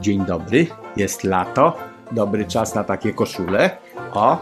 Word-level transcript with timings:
Dzień 0.00 0.24
dobry, 0.24 0.66
jest 0.96 1.24
lato, 1.24 1.76
dobry 2.12 2.44
czas 2.44 2.74
na 2.74 2.84
takie 2.84 3.14
koszule. 3.14 3.76
O, 4.12 4.38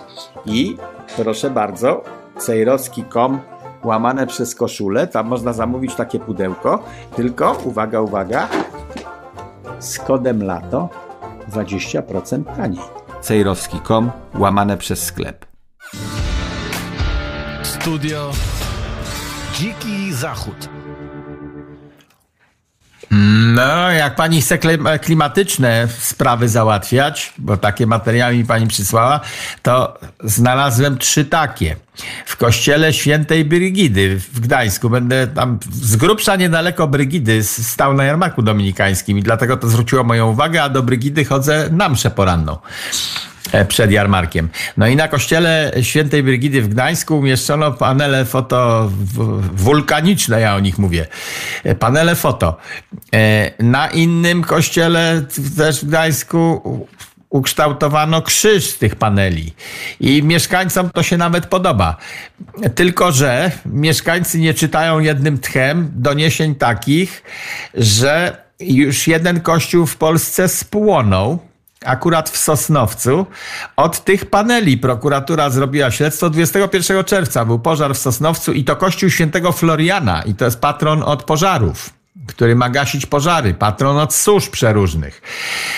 i 0.47 0.77
proszę 1.17 1.51
bardzo, 1.51 2.05
cejrowski.com 2.39 3.41
łamane 3.85 4.27
przez 4.27 4.55
koszule, 4.55 5.07
tam 5.07 5.27
można 5.27 5.53
zamówić 5.53 5.95
takie 5.95 6.19
pudełko, 6.19 6.83
tylko 7.17 7.59
uwaga, 7.65 8.01
uwaga, 8.01 8.49
z 9.79 9.99
kodem 9.99 10.43
lato 10.43 10.89
20% 11.53 12.45
taniej. 12.57 12.81
cejrowski.com 13.21 14.11
łamane 14.35 14.77
przez 14.77 15.05
sklep. 15.05 15.47
Studio 17.63 18.31
Dziki 19.55 20.13
Zachód. 20.13 20.69
No, 23.59 23.91
jak 23.91 24.15
pani 24.15 24.41
chce 24.41 24.59
kli- 24.59 24.99
klimatyczne 24.99 25.89
sprawy 25.99 26.49
załatwiać, 26.49 27.33
bo 27.39 27.57
takie 27.57 27.87
materiały 27.87 28.35
mi 28.37 28.45
pani 28.45 28.67
przysłała, 28.67 29.21
to 29.63 29.99
znalazłem 30.25 30.99
trzy 30.99 31.25
takie. 31.25 31.77
W 32.27 32.37
kościele 32.37 32.93
świętej 32.93 33.45
Brygidy 33.45 34.21
w 34.33 34.41
Gdańsku. 34.41 34.91
Będę 34.91 35.27
tam 35.27 35.59
z 35.73 35.97
grubsza 35.97 36.37
niedaleko 36.37 36.89
Brygidy 36.89 37.45
stał 37.45 37.95
na 37.95 38.05
jarmarku 38.05 38.43
dominikańskim 38.43 39.19
i 39.19 39.23
dlatego 39.23 39.57
to 39.57 39.69
zwróciło 39.69 40.05
moją 40.05 40.31
uwagę, 40.31 40.63
a 40.63 40.69
do 40.69 40.83
Brygidy 40.83 41.25
chodzę 41.25 41.69
na 41.73 41.89
mszę 41.89 42.11
poranną 42.11 42.57
przed 43.69 43.91
jarmarkiem. 43.91 44.49
No 44.77 44.87
i 44.87 44.97
na 44.97 45.09
kościele 45.09 45.73
świętej 45.83 46.23
Brygidy 46.23 46.63
w 46.63 46.69
Gdańsku 46.69 47.19
umieszczono 47.19 47.73
panele 47.73 48.25
fotowulkaniczne, 48.25 50.41
ja 50.41 50.55
o 50.55 50.61
nich 50.61 50.79
mówię. 50.79 51.07
E, 51.65 51.75
Panele 51.75 52.15
foto. 52.15 52.57
E, 53.15 53.51
Na 53.63 53.89
innym 53.89 54.45
kościele 54.45 55.23
też 55.57 55.85
w 55.85 55.89
Gdańsku 55.89 56.63
ukształtowano 57.31 58.23
krzyż 58.23 58.67
z 58.67 58.79
tych 58.79 58.97
paneli. 58.97 59.55
I 60.01 60.23
mieszkańcom 60.23 60.91
to 60.91 61.03
się 61.03 61.17
nawet 61.17 61.47
podoba. 61.47 61.97
Tylko, 62.75 63.13
że 63.13 63.51
mieszkańcy 63.67 64.39
nie 64.39 64.55
czytają 64.55 64.99
jednym 64.99 65.39
tchem 65.39 65.91
doniesień 65.95 66.55
takich, 66.55 67.23
że 67.75 68.37
już 68.61 69.09
jeden 69.09 69.41
kościół 69.41 69.87
w 69.87 69.97
Polsce 69.97 70.49
spłonął 70.49 71.39
akurat 71.85 72.31
w 72.31 72.39
Sosnowcu. 72.39 73.27
Od 73.77 74.05
tych 74.05 74.31
paneli 74.31 74.79
prokuratura 74.79 75.51
zrobiła 75.51 75.91
śledztwo 75.91 76.31
21 76.31 77.05
czerwca. 77.05 77.45
Był 77.45 77.59
pożar 77.59 77.95
w 77.95 77.99
Sosnowcu 77.99 78.53
i 78.53 78.65
to 78.65 78.77
kościół 78.77 79.11
świętego 79.11 79.53
Floriana 79.53 80.23
i 80.23 80.35
to 80.35 80.45
jest 80.45 80.61
patron 80.61 81.03
od 81.03 81.23
pożarów 81.23 81.98
który 82.29 82.57
ma 82.57 82.71
gasić 82.71 83.07
pożary, 83.07 83.55
patron 83.55 83.99
od 83.99 84.15
służb 84.15 84.51
przeróżnych. 84.51 85.23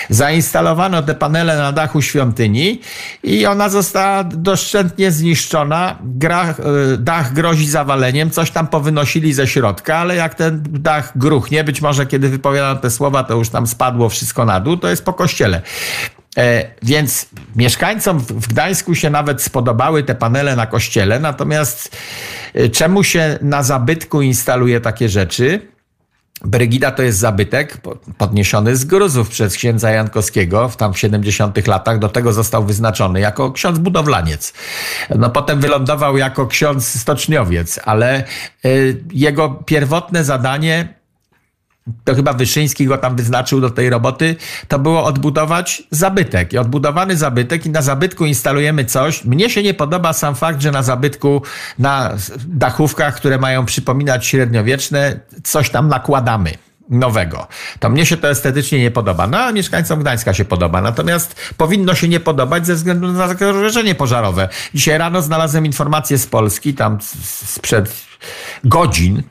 Zainstalowano 0.09 1.03
te 1.03 1.15
panele 1.15 1.57
na 1.57 1.71
dachu 1.71 2.01
świątyni 2.01 2.81
i 3.23 3.45
ona 3.45 3.69
została 3.69 4.23
doszczętnie 4.23 5.11
zniszczona. 5.11 5.97
Gra, 6.03 6.49
e, 6.49 6.53
dach 6.97 7.33
grozi 7.33 7.69
zawaleniem, 7.69 8.31
coś 8.31 8.51
tam 8.51 8.67
powynosili 8.67 9.33
ze 9.33 9.47
środka, 9.47 9.97
ale 9.97 10.15
jak 10.15 10.35
ten 10.35 10.63
dach 10.69 11.17
gruchnie, 11.17 11.63
być 11.63 11.81
może 11.81 12.05
kiedy 12.05 12.29
wypowiadam 12.29 12.77
te 12.77 12.89
słowa, 12.89 13.23
to 13.23 13.33
już 13.33 13.49
tam 13.49 13.67
spadło 13.67 14.09
wszystko 14.09 14.45
na 14.45 14.59
dół, 14.59 14.77
to 14.77 14.87
jest 14.87 15.05
po 15.05 15.13
kościele. 15.13 15.61
E, 16.37 16.65
więc 16.83 17.29
mieszkańcom 17.55 18.19
w 18.19 18.31
w 18.41 18.47
Gdańsku 18.47 18.95
się 18.95 19.09
nawet 19.09 19.41
spodobały 19.41 20.03
te 20.03 20.15
panele 20.15 20.55
na 20.55 20.65
kościele, 20.65 21.19
natomiast 21.19 21.97
e, 22.53 22.69
czemu 22.69 23.03
się 23.03 23.39
na 23.41 23.63
zabytku 23.63 24.21
instaluje 24.21 24.81
takie 24.81 25.09
rzeczy? 25.09 25.70
Brygida 26.45 26.91
to 26.91 27.03
jest 27.03 27.19
zabytek 27.19 27.77
po- 27.77 27.95
podniesiony 28.17 28.75
z 28.75 28.85
gruzów 28.85 29.29
przez 29.29 29.55
księdza 29.55 29.91
Jankowskiego 29.91 30.69
w 30.69 30.77
tam 30.77 30.93
w 30.93 30.99
70 30.99 31.67
latach. 31.67 31.99
Do 31.99 32.09
tego 32.09 32.33
został 32.33 32.65
wyznaczony 32.65 33.19
jako 33.19 33.51
ksiądz 33.51 33.79
budowlaniec. 33.79 34.53
No 35.15 35.29
potem 35.29 35.59
wylądował 35.59 36.17
jako 36.17 36.47
ksiądz 36.47 36.99
stoczniowiec, 37.01 37.79
ale 37.85 38.23
y, 38.65 39.03
jego 39.13 39.49
pierwotne 39.49 40.23
zadanie 40.23 41.00
to 42.03 42.15
chyba 42.15 42.33
Wyszyński 42.33 42.85
go 42.85 42.97
tam 42.97 43.15
wyznaczył 43.15 43.61
do 43.61 43.69
tej 43.69 43.89
roboty, 43.89 44.35
to 44.67 44.79
było 44.79 45.03
odbudować 45.03 45.83
zabytek. 45.91 46.53
I 46.53 46.57
odbudowany 46.57 47.17
zabytek 47.17 47.65
i 47.65 47.69
na 47.69 47.81
zabytku 47.81 48.25
instalujemy 48.25 48.85
coś. 48.85 49.25
Mnie 49.25 49.49
się 49.49 49.63
nie 49.63 49.73
podoba 49.73 50.13
sam 50.13 50.35
fakt, 50.35 50.61
że 50.61 50.71
na 50.71 50.83
zabytku, 50.83 51.41
na 51.79 52.15
dachówkach, 52.47 53.15
które 53.15 53.37
mają 53.37 53.65
przypominać 53.65 54.25
średniowieczne, 54.25 55.19
coś 55.43 55.69
tam 55.69 55.87
nakładamy 55.87 56.51
nowego. 56.89 57.47
To 57.79 57.89
mnie 57.89 58.05
się 58.05 58.17
to 58.17 58.29
estetycznie 58.29 58.79
nie 58.79 58.91
podoba. 58.91 59.27
No, 59.27 59.37
a 59.37 59.51
mieszkańcom 59.51 59.99
Gdańska 59.99 60.33
się 60.33 60.45
podoba. 60.45 60.81
Natomiast 60.81 61.53
powinno 61.57 61.95
się 61.95 62.07
nie 62.07 62.19
podobać 62.19 62.67
ze 62.67 62.75
względu 62.75 63.11
na 63.11 63.27
zagrożenie 63.27 63.95
pożarowe. 63.95 64.49
Dzisiaj 64.73 64.97
rano 64.97 65.21
znalazłem 65.21 65.65
informację 65.65 66.17
z 66.17 66.27
Polski, 66.27 66.73
tam 66.73 66.97
sprzed 67.45 67.93
godzin, 68.63 69.23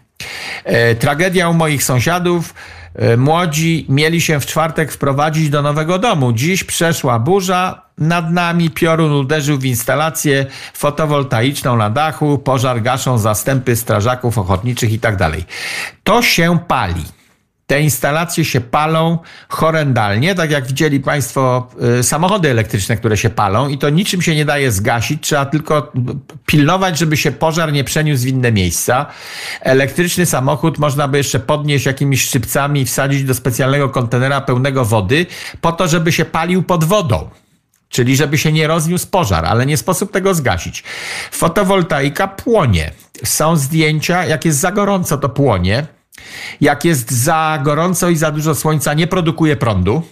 Tragedia 0.98 1.48
u 1.48 1.54
moich 1.54 1.84
sąsiadów. 1.84 2.54
E, 2.94 3.16
Młodzi 3.16 3.86
mieli 3.88 4.20
się 4.20 4.40
w 4.40 4.46
czwartek 4.46 4.92
wprowadzić 4.92 5.50
do 5.50 5.62
nowego 5.62 5.98
domu. 5.98 6.32
Dziś 6.32 6.64
przeszła 6.64 7.18
burza 7.18 7.82
nad 7.98 8.32
nami, 8.32 8.70
piorun 8.70 9.12
uderzył 9.12 9.58
w 9.58 9.64
instalację 9.64 10.46
fotowoltaiczną 10.74 11.76
na 11.76 11.90
dachu, 11.90 12.38
pożar 12.38 12.82
gaszą 12.82 13.18
zastępy 13.18 13.76
strażaków 13.76 14.38
ochotniczych 14.38 14.92
i 14.92 14.98
tak. 14.98 15.16
To 16.04 16.22
się 16.22 16.58
pali. 16.68 17.19
Te 17.70 17.80
instalacje 17.80 18.44
się 18.44 18.60
palą 18.60 19.18
horrendalnie, 19.48 20.34
tak 20.34 20.50
jak 20.50 20.66
widzieli 20.66 21.00
Państwo 21.00 21.68
y, 21.98 22.02
samochody 22.02 22.50
elektryczne, 22.50 22.96
które 22.96 23.16
się 23.16 23.30
palą 23.30 23.68
i 23.68 23.78
to 23.78 23.90
niczym 23.90 24.22
się 24.22 24.34
nie 24.34 24.44
daje 24.44 24.72
zgasić, 24.72 25.22
trzeba 25.22 25.46
tylko 25.46 25.92
pilnować, 26.46 26.98
żeby 26.98 27.16
się 27.16 27.32
pożar 27.32 27.72
nie 27.72 27.84
przeniósł 27.84 28.22
w 28.22 28.26
inne 28.26 28.52
miejsca. 28.52 29.06
Elektryczny 29.60 30.26
samochód 30.26 30.78
można 30.78 31.08
by 31.08 31.18
jeszcze 31.18 31.40
podnieść 31.40 31.86
jakimiś 31.86 32.22
szczypcami 32.22 32.80
i 32.80 32.84
wsadzić 32.84 33.24
do 33.24 33.34
specjalnego 33.34 33.88
kontenera 33.88 34.40
pełnego 34.40 34.84
wody 34.84 35.26
po 35.60 35.72
to, 35.72 35.88
żeby 35.88 36.12
się 36.12 36.24
palił 36.24 36.62
pod 36.62 36.84
wodą. 36.84 37.30
Czyli 37.88 38.16
żeby 38.16 38.38
się 38.38 38.52
nie 38.52 38.66
rozniósł 38.66 39.06
pożar, 39.06 39.46
ale 39.46 39.66
nie 39.66 39.76
sposób 39.76 40.12
tego 40.12 40.34
zgasić. 40.34 40.84
Fotowoltaika 41.30 42.28
płonie. 42.28 42.90
Są 43.24 43.56
zdjęcia, 43.56 44.24
jak 44.24 44.44
jest 44.44 44.58
za 44.58 44.72
gorąco, 44.72 45.18
to 45.18 45.28
płonie. 45.28 45.99
Jak 46.60 46.84
jest 46.84 47.10
za 47.10 47.58
gorąco 47.62 48.08
i 48.08 48.16
za 48.16 48.30
dużo 48.30 48.54
słońca, 48.54 48.94
nie 48.94 49.06
produkuje 49.06 49.56
prądu, 49.56 50.02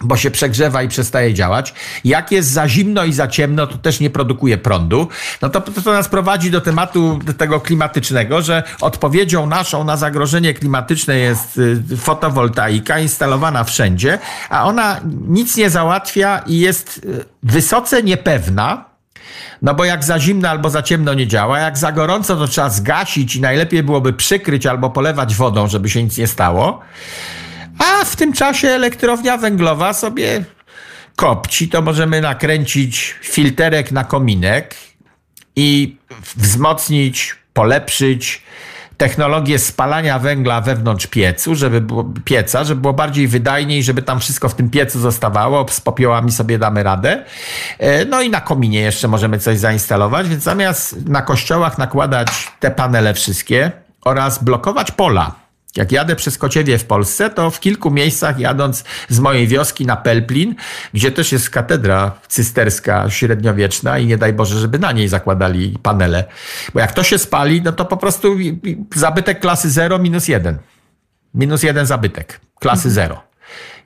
bo 0.00 0.16
się 0.16 0.30
przegrzewa 0.30 0.82
i 0.82 0.88
przestaje 0.88 1.34
działać. 1.34 1.74
Jak 2.04 2.32
jest 2.32 2.48
za 2.50 2.68
zimno 2.68 3.04
i 3.04 3.12
za 3.12 3.28
ciemno, 3.28 3.66
to 3.66 3.78
też 3.78 4.00
nie 4.00 4.10
produkuje 4.10 4.58
prądu. 4.58 5.08
No 5.42 5.48
to, 5.48 5.60
to, 5.60 5.82
to 5.82 5.92
nas 5.92 6.08
prowadzi 6.08 6.50
do 6.50 6.60
tematu 6.60 7.18
tego 7.38 7.60
klimatycznego, 7.60 8.42
że 8.42 8.62
odpowiedzią 8.80 9.46
naszą 9.46 9.84
na 9.84 9.96
zagrożenie 9.96 10.54
klimatyczne 10.54 11.18
jest 11.18 11.58
y, 11.58 11.96
fotowoltaika 11.96 12.98
instalowana 12.98 13.64
wszędzie, 13.64 14.18
a 14.50 14.64
ona 14.64 15.00
nic 15.28 15.56
nie 15.56 15.70
załatwia 15.70 16.42
i 16.46 16.58
jest 16.58 17.00
y, 17.04 17.24
wysoce 17.42 18.02
niepewna, 18.02 18.87
no 19.62 19.74
bo 19.74 19.84
jak 19.84 20.04
za 20.04 20.18
zimno 20.18 20.48
albo 20.48 20.70
za 20.70 20.82
ciemno 20.82 21.14
nie 21.14 21.26
działa, 21.26 21.58
jak 21.58 21.78
za 21.78 21.92
gorąco 21.92 22.36
to 22.36 22.46
trzeba 22.46 22.70
zgasić 22.70 23.36
i 23.36 23.40
najlepiej 23.40 23.82
byłoby 23.82 24.12
przykryć 24.12 24.66
albo 24.66 24.90
polewać 24.90 25.34
wodą, 25.34 25.68
żeby 25.68 25.90
się 25.90 26.02
nic 26.02 26.18
nie 26.18 26.26
stało. 26.26 26.80
A 27.78 28.04
w 28.04 28.16
tym 28.16 28.32
czasie 28.32 28.68
elektrownia 28.68 29.36
węglowa 29.36 29.92
sobie 29.92 30.44
kopci, 31.16 31.68
to 31.68 31.82
możemy 31.82 32.20
nakręcić 32.20 33.16
filterek 33.22 33.92
na 33.92 34.04
kominek 34.04 34.74
i 35.56 35.96
wzmocnić, 36.36 37.36
polepszyć 37.52 38.42
technologię 38.98 39.58
spalania 39.58 40.18
węgla 40.18 40.60
wewnątrz 40.60 41.06
piecu, 41.06 41.54
żeby 41.54 41.80
było, 41.80 42.12
pieca, 42.24 42.64
żeby 42.64 42.80
było 42.80 42.92
bardziej 42.92 43.28
wydajniej, 43.28 43.82
żeby 43.82 44.02
tam 44.02 44.20
wszystko 44.20 44.48
w 44.48 44.54
tym 44.54 44.70
piecu 44.70 45.00
zostawało, 45.00 45.66
z 45.70 45.80
popiołami 45.80 46.32
sobie 46.32 46.58
damy 46.58 46.82
radę. 46.82 47.24
E, 47.78 48.04
No 48.04 48.22
i 48.22 48.30
na 48.30 48.40
kominie 48.40 48.80
jeszcze 48.80 49.08
możemy 49.08 49.38
coś 49.38 49.58
zainstalować, 49.58 50.28
więc 50.28 50.42
zamiast 50.42 51.08
na 51.08 51.22
kościołach 51.22 51.78
nakładać 51.78 52.28
te 52.60 52.70
panele 52.70 53.14
wszystkie 53.14 53.72
oraz 54.04 54.44
blokować 54.44 54.90
pola, 54.90 55.32
jak 55.78 55.92
jadę 55.92 56.16
przez 56.16 56.38
Kociewie 56.38 56.78
w 56.78 56.84
Polsce, 56.84 57.30
to 57.30 57.50
w 57.50 57.60
kilku 57.60 57.90
miejscach 57.90 58.38
jadąc 58.38 58.84
z 59.08 59.20
mojej 59.20 59.46
wioski 59.46 59.86
na 59.86 59.96
Pelplin, 59.96 60.54
gdzie 60.94 61.12
też 61.12 61.32
jest 61.32 61.50
katedra 61.50 62.12
cysterska 62.28 63.10
średniowieczna 63.10 63.98
i 63.98 64.06
nie 64.06 64.18
daj 64.18 64.32
Boże, 64.32 64.58
żeby 64.58 64.78
na 64.78 64.92
niej 64.92 65.08
zakładali 65.08 65.78
panele. 65.82 66.24
Bo 66.74 66.80
jak 66.80 66.92
to 66.92 67.02
się 67.02 67.18
spali, 67.18 67.62
no 67.62 67.72
to 67.72 67.84
po 67.84 67.96
prostu 67.96 68.36
zabytek 68.94 69.40
klasy 69.40 69.70
0 69.70 69.98
minus 69.98 70.28
1. 70.28 70.58
Minus 71.34 71.62
jeden 71.62 71.86
zabytek 71.86 72.40
klasy 72.60 72.90
0. 72.90 73.22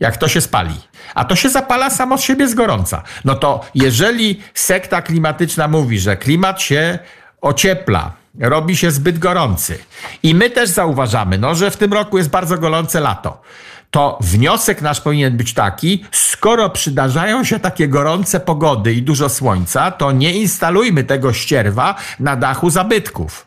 Jak 0.01 0.17
to 0.17 0.29
się 0.29 0.41
spali. 0.41 0.75
A 1.15 1.25
to 1.25 1.37
się 1.37 1.49
zapala 1.49 1.91
samo 1.91 2.19
z 2.19 2.23
siebie 2.23 2.49
z 2.49 2.55
gorąca. 2.55 3.03
No 3.25 3.35
to 3.35 3.65
jeżeli 3.75 4.43
sekta 4.55 5.03
klimatyczna 5.03 5.69
mówi, 5.69 5.99
że 5.99 6.17
klimat 6.17 6.63
się 6.63 6.99
ociepla, 7.41 8.22
robi 8.41 8.77
się 8.77 8.91
zbyt 8.91 9.19
gorący 9.19 9.79
i 10.23 10.35
my 10.35 10.51
też 10.51 10.71
zauważamy, 10.71 11.39
no, 11.39 11.55
że 11.55 11.71
w 11.71 11.77
tym 11.77 11.93
roku 11.93 12.19
jest 12.19 12.31
bardzo 12.31 12.59
gorące 12.59 13.01
lato, 13.01 13.43
to 13.91 14.19
wniosek 14.21 14.83
nasz 14.83 15.01
powinien 15.01 15.37
być 15.37 15.55
taki, 15.55 16.05
skoro 16.13 16.71
przydarzają 16.71 17.45
się 17.45 17.61
takie 17.61 17.89
gorące 17.89 18.41
pogody 18.41 18.95
i 18.95 19.03
dużo 19.03 19.29
słońca, 19.29 19.91
to 19.91 20.13
nie 20.13 20.33
instalujmy 20.33 21.05
tego 21.05 21.33
ścierwa 21.33 21.95
na 22.21 22.37
dachu 22.37 22.71
zabytków. 22.71 23.47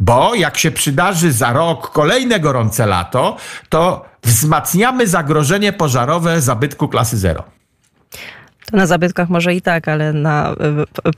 Bo 0.00 0.34
jak 0.34 0.58
się 0.58 0.70
przydarzy 0.70 1.32
za 1.32 1.52
rok 1.52 1.90
kolejne 1.90 2.40
gorące 2.40 2.86
lato, 2.86 3.36
to 3.68 4.04
wzmacniamy 4.22 5.06
zagrożenie 5.06 5.72
pożarowe 5.72 6.40
zabytku 6.40 6.88
klasy 6.88 7.16
zero. 7.16 7.44
To 8.70 8.76
na 8.76 8.86
zabytkach 8.86 9.28
może 9.28 9.54
i 9.54 9.62
tak, 9.62 9.88
ale 9.88 10.12
na 10.12 10.54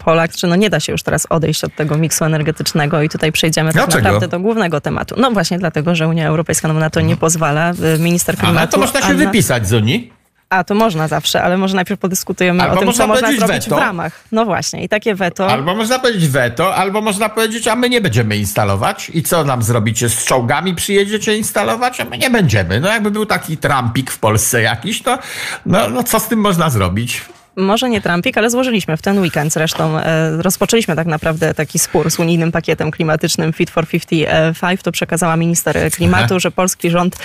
polach, 0.04 0.30
czy 0.36 0.46
no 0.46 0.56
nie 0.56 0.70
da 0.70 0.80
się 0.80 0.92
już 0.92 1.02
teraz 1.02 1.26
odejść 1.30 1.64
od 1.64 1.74
tego 1.74 1.98
miksu 1.98 2.24
energetycznego 2.24 3.02
i 3.02 3.08
tutaj 3.08 3.32
przejdziemy 3.32 3.72
tak 3.72 3.82
Dlaczego? 3.82 4.04
naprawdę 4.04 4.28
do 4.28 4.40
głównego 4.40 4.80
tematu. 4.80 5.14
No 5.18 5.30
właśnie 5.30 5.58
dlatego, 5.58 5.94
że 5.94 6.08
Unia 6.08 6.28
Europejska 6.28 6.68
nam 6.68 6.78
na 6.78 6.90
to 6.90 7.00
nie 7.00 7.16
pozwala. 7.16 7.72
Y, 7.96 7.98
Minister 7.98 8.36
klimatu... 8.36 8.58
Ale 8.58 8.68
to 8.68 8.78
można 8.78 9.00
się 9.00 9.06
Anna- 9.06 9.24
wypisać 9.24 9.68
z 9.68 9.72
Unii. 9.72 10.12
A, 10.50 10.64
to 10.64 10.74
można 10.74 11.08
zawsze, 11.08 11.42
ale 11.42 11.56
może 11.56 11.76
najpierw 11.76 12.00
podyskutujemy 12.00 12.62
Albo 12.62 12.74
o 12.80 12.84
tym, 12.84 12.92
co 12.92 13.06
można 13.06 13.32
zrobić 13.32 13.64
weto. 13.64 13.76
w 13.76 13.78
ramach. 13.78 14.24
No 14.32 14.44
właśnie, 14.44 14.84
i 14.84 14.88
takie 14.88 15.14
weto... 15.14 15.48
Albo 15.50 15.74
można 15.74 15.98
powiedzieć 15.98 16.28
weto, 16.28 16.74
albo 16.74 17.00
można 17.00 17.28
powiedzieć, 17.28 17.68
a 17.68 17.76
my 17.76 17.88
nie 17.88 18.00
będziemy 18.00 18.36
instalować. 18.36 19.10
I 19.14 19.22
co 19.22 19.44
nam 19.44 19.62
zrobicie? 19.62 20.08
Z 20.08 20.24
czołgami 20.24 20.74
przyjedziecie 20.74 21.36
instalować? 21.36 22.00
A 22.00 22.04
my 22.04 22.18
nie 22.18 22.30
będziemy. 22.30 22.80
No 22.80 22.88
jakby 22.88 23.10
był 23.10 23.26
taki 23.26 23.56
trampik 23.56 24.10
w 24.10 24.18
Polsce 24.18 24.62
jakiś, 24.62 25.02
to 25.02 25.18
no, 25.66 25.88
no 25.88 26.02
co 26.02 26.20
z 26.20 26.28
tym 26.28 26.38
można 26.38 26.70
zrobić? 26.70 27.22
Może 27.56 27.90
nie 27.90 28.00
Trumpik, 28.00 28.38
ale 28.38 28.50
złożyliśmy 28.50 28.96
w 28.96 29.02
ten 29.02 29.18
weekend 29.18 29.52
zresztą. 29.52 29.98
E, 29.98 30.42
rozpoczęliśmy 30.42 30.96
tak 30.96 31.06
naprawdę 31.06 31.54
taki 31.54 31.78
spór 31.78 32.10
z 32.10 32.18
unijnym 32.18 32.52
pakietem 32.52 32.90
klimatycznym 32.90 33.52
Fit 33.52 33.70
for 33.70 33.86
55. 33.88 34.82
To 34.82 34.92
przekazała 34.92 35.36
minister 35.36 35.90
klimatu, 35.92 36.40
że 36.40 36.50
polski 36.50 36.90
rząd 36.90 37.16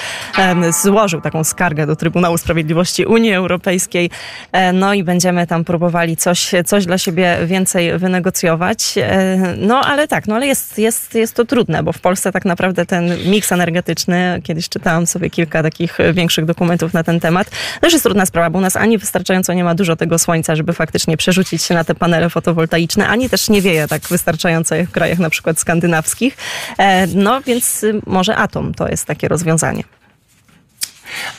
złożył 0.83 1.21
taką 1.21 1.43
skargę 1.43 1.87
do 1.87 1.95
Trybunału 1.95 2.37
Sprawiedliwości 2.37 3.05
Unii 3.05 3.33
Europejskiej. 3.33 4.09
E, 4.51 4.73
no 4.73 4.93
i 4.93 5.03
będziemy 5.03 5.47
tam 5.47 5.63
próbowali 5.63 6.17
coś, 6.17 6.51
coś 6.65 6.85
dla 6.85 6.97
siebie 6.97 7.37
więcej 7.45 7.97
wynegocjować. 7.97 8.97
E, 8.97 9.37
no 9.57 9.81
ale 9.81 10.07
tak, 10.07 10.27
no 10.27 10.35
ale 10.35 10.47
jest, 10.47 10.79
jest, 10.79 11.15
jest 11.15 11.33
to 11.33 11.45
trudne, 11.45 11.83
bo 11.83 11.91
w 11.91 11.99
Polsce 11.99 12.31
tak 12.31 12.45
naprawdę 12.45 12.85
ten 12.85 13.17
miks 13.25 13.51
energetyczny, 13.51 14.41
kiedyś 14.43 14.69
czytałam 14.69 15.07
sobie 15.07 15.29
kilka 15.29 15.63
takich 15.63 15.97
większych 16.13 16.45
dokumentów 16.45 16.93
na 16.93 17.03
ten 17.03 17.19
temat, 17.19 17.51
też 17.81 17.93
jest 17.93 18.03
trudna 18.03 18.25
sprawa, 18.25 18.49
bo 18.49 18.59
u 18.59 18.61
nas 18.61 18.75
ani 18.75 18.97
wystarczająco 18.97 19.53
nie 19.53 19.63
ma 19.63 19.75
dużo 19.75 19.95
tego 19.95 20.19
słońca, 20.25 20.55
żeby 20.55 20.73
faktycznie 20.73 21.17
przerzucić 21.17 21.63
się 21.63 21.73
na 21.73 21.83
te 21.83 21.95
panele 21.95 22.29
fotowoltaiczne, 22.29 23.07
ani 23.07 23.29
też 23.29 23.49
nie 23.49 23.61
wieje 23.61 23.87
tak 23.87 24.01
wystarczająco 24.01 24.75
jak 24.75 24.89
w 24.89 24.91
krajach 24.91 25.19
na 25.19 25.29
przykład 25.29 25.59
skandynawskich. 25.59 26.37
E, 26.77 27.07
No 27.07 27.41
więc 27.41 27.83
y, 27.83 28.01
może 28.05 28.35
atom 28.35 28.73
to 28.73 28.87
jest 28.87 29.05
takie 29.05 29.27
rozwiązanie. 29.27 29.83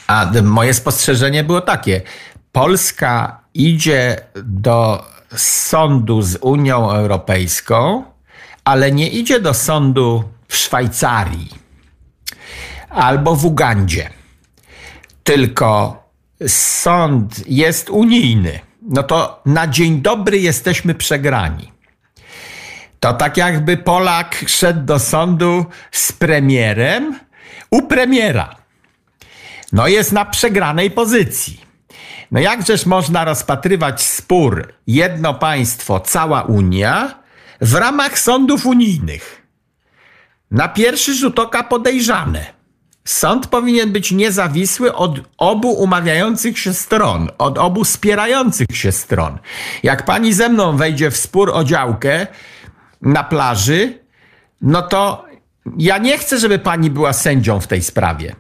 A 0.07 0.31
moje 0.43 0.75
spostrzeżenie 0.75 1.45
było 1.45 1.61
takie. 1.61 2.03
Polska 2.53 3.41
idzie 3.55 4.17
do 4.45 5.05
sądu 5.37 6.23
z 6.23 6.37
Unią 6.41 6.91
Europejską, 6.91 8.05
ale 8.65 8.93
nie 8.93 9.09
idzie 9.09 9.41
do 9.41 9.55
sądu 9.55 10.25
w 10.49 10.57
Szwajcarii 10.57 11.51
albo 12.91 13.37
w 13.37 13.45
Ugandzie. 13.45 14.11
Tylko 15.25 16.03
sąd 16.47 17.49
jest 17.49 17.91
unijny. 17.91 18.61
No 18.89 19.03
to 19.03 19.43
na 19.47 19.67
dzień 19.67 20.03
dobry 20.03 20.39
jesteśmy 20.39 20.95
przegrani. 20.95 21.73
To 23.01 23.13
tak 23.13 23.37
jakby 23.37 23.77
Polak 23.77 24.45
szedł 24.47 24.87
do 24.87 24.99
sądu 24.99 25.67
z 25.93 26.13
premierem 26.13 27.19
u 27.71 27.83
premiera. 27.83 28.57
No 29.73 29.89
jest 29.89 30.13
na 30.13 30.25
przegranej 30.25 30.91
pozycji. 30.91 31.61
No 32.31 32.41
jakżeż 32.41 32.87
można 32.87 33.25
rozpatrywać 33.25 34.03
spór 34.03 34.73
jedno 34.87 35.35
państwo, 35.35 36.01
cała 36.01 36.43
Unia 36.43 37.23
w 37.61 37.75
ramach 37.75 38.19
sądów 38.19 38.67
unijnych? 38.67 39.43
Na 40.51 40.69
pierwszy 40.69 41.15
rzut 41.15 41.39
oka 41.39 41.63
podejrzane. 41.63 42.56
Sąd 43.07 43.47
powinien 43.47 43.93
być 43.93 44.13
niezawisły 44.13 44.95
od 44.95 45.21
obu 45.39 45.73
umawiających 45.73 46.59
się 46.59 46.75
stron, 46.75 47.29
od 47.39 47.59
obu 47.59 47.85
spierających 47.85 48.67
się 48.73 48.93
stron. 48.93 49.39
Jak 49.83 50.05
pani 50.05 50.33
ze 50.33 50.49
mną 50.49 50.77
wejdzie 50.77 51.11
w 51.11 51.17
spór 51.17 51.51
o 51.55 51.65
działkę 51.65 52.27
na 53.03 53.25
plaży, 53.25 53.99
no 54.61 54.83
to 54.83 55.25
ja 55.79 55.99
nie 55.99 56.19
chcę, 56.19 56.39
żeby 56.39 56.59
pani 56.59 56.91
była 56.91 57.13
sędzią 57.13 57.61
w 57.61 57.67
tej 57.67 57.83
sprawie. 57.83 58.37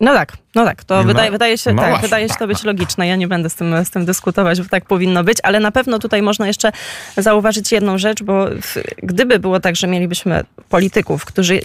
No 0.00 0.14
tak, 0.14 0.32
no 0.54 0.64
tak. 0.64 0.84
To 0.84 1.04
wydaje, 1.04 1.30
wydaje, 1.30 1.58
się, 1.58 1.76
tak, 1.76 2.00
wydaje 2.00 2.28
się 2.28 2.34
to 2.38 2.46
być 2.46 2.64
logiczne. 2.64 3.06
Ja 3.06 3.16
nie 3.16 3.28
będę 3.28 3.50
z 3.50 3.54
tym, 3.54 3.84
z 3.84 3.90
tym 3.90 4.04
dyskutować, 4.04 4.62
bo 4.62 4.68
tak 4.68 4.84
powinno 4.84 5.24
być, 5.24 5.38
ale 5.42 5.60
na 5.60 5.70
pewno 5.70 5.98
tutaj 5.98 6.22
można 6.22 6.46
jeszcze 6.46 6.72
zauważyć 7.16 7.72
jedną 7.72 7.98
rzecz, 7.98 8.22
bo 8.22 8.46
w, 8.46 8.76
gdyby 9.02 9.38
było 9.38 9.60
tak, 9.60 9.76
że 9.76 9.86
mielibyśmy 9.86 10.44
polityków, 10.68 11.24
którzy 11.24 11.60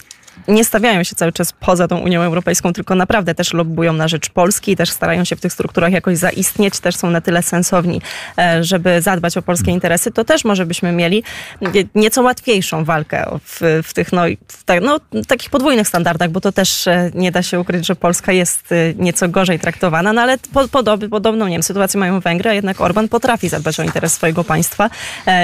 nie 0.48 0.66
stawiają 0.66 1.04
się 1.04 1.16
cały 1.16 1.32
czas 1.32 1.54
poza 1.60 1.88
tą 1.88 1.98
Unią 1.98 2.22
Europejską, 2.22 2.74
tylko 2.74 2.96
naprawdę 2.96 3.36
też 3.36 3.54
lobbują 3.54 3.94
na 3.94 4.08
rzecz 4.08 4.30
Polski 4.30 4.72
i 4.72 4.76
też 4.76 4.90
starają 4.90 5.24
się 5.24 5.36
w 5.36 5.42
tych 5.42 5.54
strukturach 5.54 5.92
jakoś 5.92 6.18
zaistnieć, 6.18 6.80
też 6.80 6.96
są 6.96 7.10
na 7.10 7.22
tyle 7.22 7.44
sensowni, 7.44 8.02
e, 8.38 8.64
żeby 8.64 9.02
zadbać 9.02 9.38
o 9.38 9.42
polskie 9.42 9.72
interesy, 9.72 10.12
to 10.12 10.24
też 10.24 10.46
może 10.46 10.66
byśmy 10.66 10.92
mieli 10.92 11.24
nie- 11.62 11.84
nieco 11.96 12.22
łatwiejszą 12.22 12.84
walkę 12.84 13.26
w, 13.46 13.82
w 13.84 13.94
tych 13.94 14.12
no, 14.12 14.24
w 14.48 14.64
ta, 14.64 14.80
no, 14.80 15.00
takich 15.28 15.50
podwójnych 15.50 15.88
standardach, 15.88 16.30
bo 16.30 16.42
to 16.42 16.52
też 16.52 16.88
e, 16.88 17.12
nie 17.14 17.32
da 17.32 17.44
się 17.44 17.60
ukryć, 17.60 17.86
że 17.86 17.96
Polska 17.96 18.32
jest 18.32 18.72
e, 18.72 18.76
nieco 18.96 19.30
gorzej 19.30 19.60
traktowana, 19.60 20.14
no 20.14 20.22
ale 20.22 20.38
po, 20.54 20.68
podobny, 20.68 21.10
podobną, 21.10 21.48
nie 21.48 21.56
wiem, 21.56 21.64
sytuację 21.64 22.00
mają 22.00 22.20
Węgry, 22.20 22.50
a 22.50 22.54
jednak 22.54 22.82
Orban 22.82 23.08
potrafi 23.08 23.50
zadbać 23.50 23.80
o 23.80 23.84
interes 23.84 24.14
swojego 24.14 24.44
państwa 24.44 24.90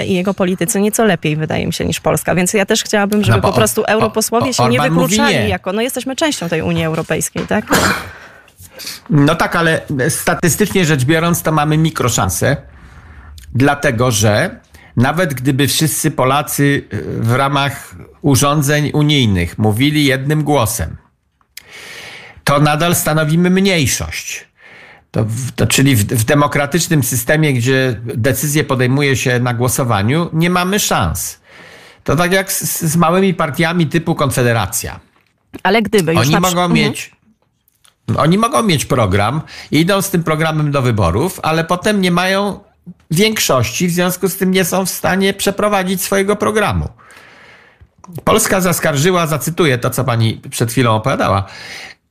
i 0.07 0.13
jego 0.13 0.33
politycy 0.33 0.81
nieco 0.81 1.05
lepiej, 1.05 1.35
wydaje 1.35 1.67
mi 1.67 1.73
się, 1.73 1.85
niż 1.85 1.99
Polska. 1.99 2.35
Więc 2.35 2.53
ja 2.53 2.65
też 2.65 2.83
chciałabym, 2.83 3.23
żeby 3.23 3.37
No 3.37 3.41
po 3.41 3.53
prostu 3.53 3.83
europosłowie 3.83 4.53
się 4.53 4.69
nie 4.69 4.78
Orban 4.83 4.93
mówi 4.93 5.07
wykluczali 5.11 5.35
nie. 5.35 5.49
jako, 5.49 5.73
no 5.73 5.81
jesteśmy 5.81 6.15
częścią 6.15 6.49
tej 6.49 6.61
Unii 6.61 6.83
Europejskiej, 6.83 7.47
tak? 7.47 7.65
No 9.09 9.35
tak, 9.35 9.55
ale 9.55 9.81
statystycznie 10.09 10.85
rzecz 10.85 11.05
biorąc, 11.05 11.41
to 11.41 11.51
mamy 11.51 11.77
mikroszansę, 11.77 12.57
dlatego 13.55 14.11
że 14.11 14.59
nawet 14.95 15.33
gdyby 15.33 15.67
wszyscy 15.67 16.11
Polacy 16.11 16.63
y, 16.93 17.03
w 17.21 17.35
ramach 17.35 17.95
urządzeń 18.21 18.91
unijnych 18.93 19.57
mówili 19.57 20.05
jednym 20.05 20.43
głosem, 20.43 20.97
to 22.43 22.59
nadal 22.59 22.95
stanowimy 22.95 23.49
mniejszość. 23.49 24.49
To, 25.11 25.25
to 25.55 25.67
czyli 25.67 25.95
w, 25.95 26.05
w 26.05 26.23
demokratycznym 26.23 27.03
systemie, 27.03 27.53
gdzie 27.53 28.01
decyzje 28.03 28.63
podejmuje 28.63 29.15
się 29.15 29.39
na 29.39 29.53
głosowaniu, 29.53 30.29
nie 30.33 30.49
mamy 30.49 30.79
szans. 30.79 31.38
To 32.09 32.15
tak 32.15 32.31
jak 32.33 32.51
z, 32.51 32.81
z 32.81 32.95
małymi 32.95 33.33
partiami 33.33 33.87
typu 33.87 34.15
Konfederacja. 34.15 34.99
Ale 35.63 35.81
gdyby 35.81 36.13
już 36.13 36.21
Oni 36.21 36.31
na 36.31 36.39
mogą 36.39 36.61
Mhm. 36.61 36.73
mieć. 36.73 37.11
Oni 38.17 38.37
mogą 38.37 38.63
mieć 38.63 38.85
program 38.85 39.41
i 39.71 39.79
idą 39.79 40.01
z 40.01 40.09
tym 40.09 40.23
programem 40.23 40.71
do 40.71 40.81
wyborów, 40.81 41.39
ale 41.43 41.63
potem 41.63 42.01
nie 42.01 42.11
mają 42.11 42.59
większości, 43.11 43.87
w 43.87 43.91
związku 43.91 44.27
z 44.29 44.37
tym 44.37 44.51
nie 44.51 44.65
są 44.65 44.85
w 44.85 44.89
stanie 44.89 45.33
przeprowadzić 45.33 46.01
swojego 46.01 46.35
programu. 46.35 46.89
Polska 48.23 48.61
zaskarżyła, 48.61 49.27
zacytuję 49.27 49.77
to, 49.77 49.89
co 49.89 50.03
pani 50.03 50.41
przed 50.49 50.71
chwilą 50.71 50.95
opowiadała. 50.95 51.45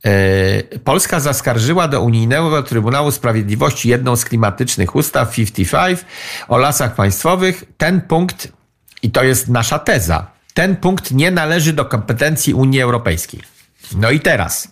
e, 0.05 0.79
Polska 0.79 1.19
zaskarżyła 1.19 1.87
do 1.87 2.01
Unijnego 2.01 2.63
Trybunału 2.63 3.11
Sprawiedliwości 3.11 3.89
jedną 3.89 4.15
z 4.15 4.25
klimatycznych 4.25 4.95
ustaw 4.95 5.31
55 5.35 6.05
o 6.47 6.57
lasach 6.57 6.95
państwowych. 6.95 7.63
Ten 7.77 8.01
punkt, 8.01 8.58
i 9.03 9.11
to 9.11 9.23
jest 9.23 9.47
nasza 9.47 9.79
teza, 9.79 10.27
ten 10.53 10.75
punkt 10.75 11.11
nie 11.11 11.31
należy 11.31 11.73
do 11.73 11.85
kompetencji 11.85 12.53
Unii 12.53 12.81
Europejskiej. 12.81 13.41
No 13.95 14.11
i 14.11 14.19
teraz, 14.19 14.71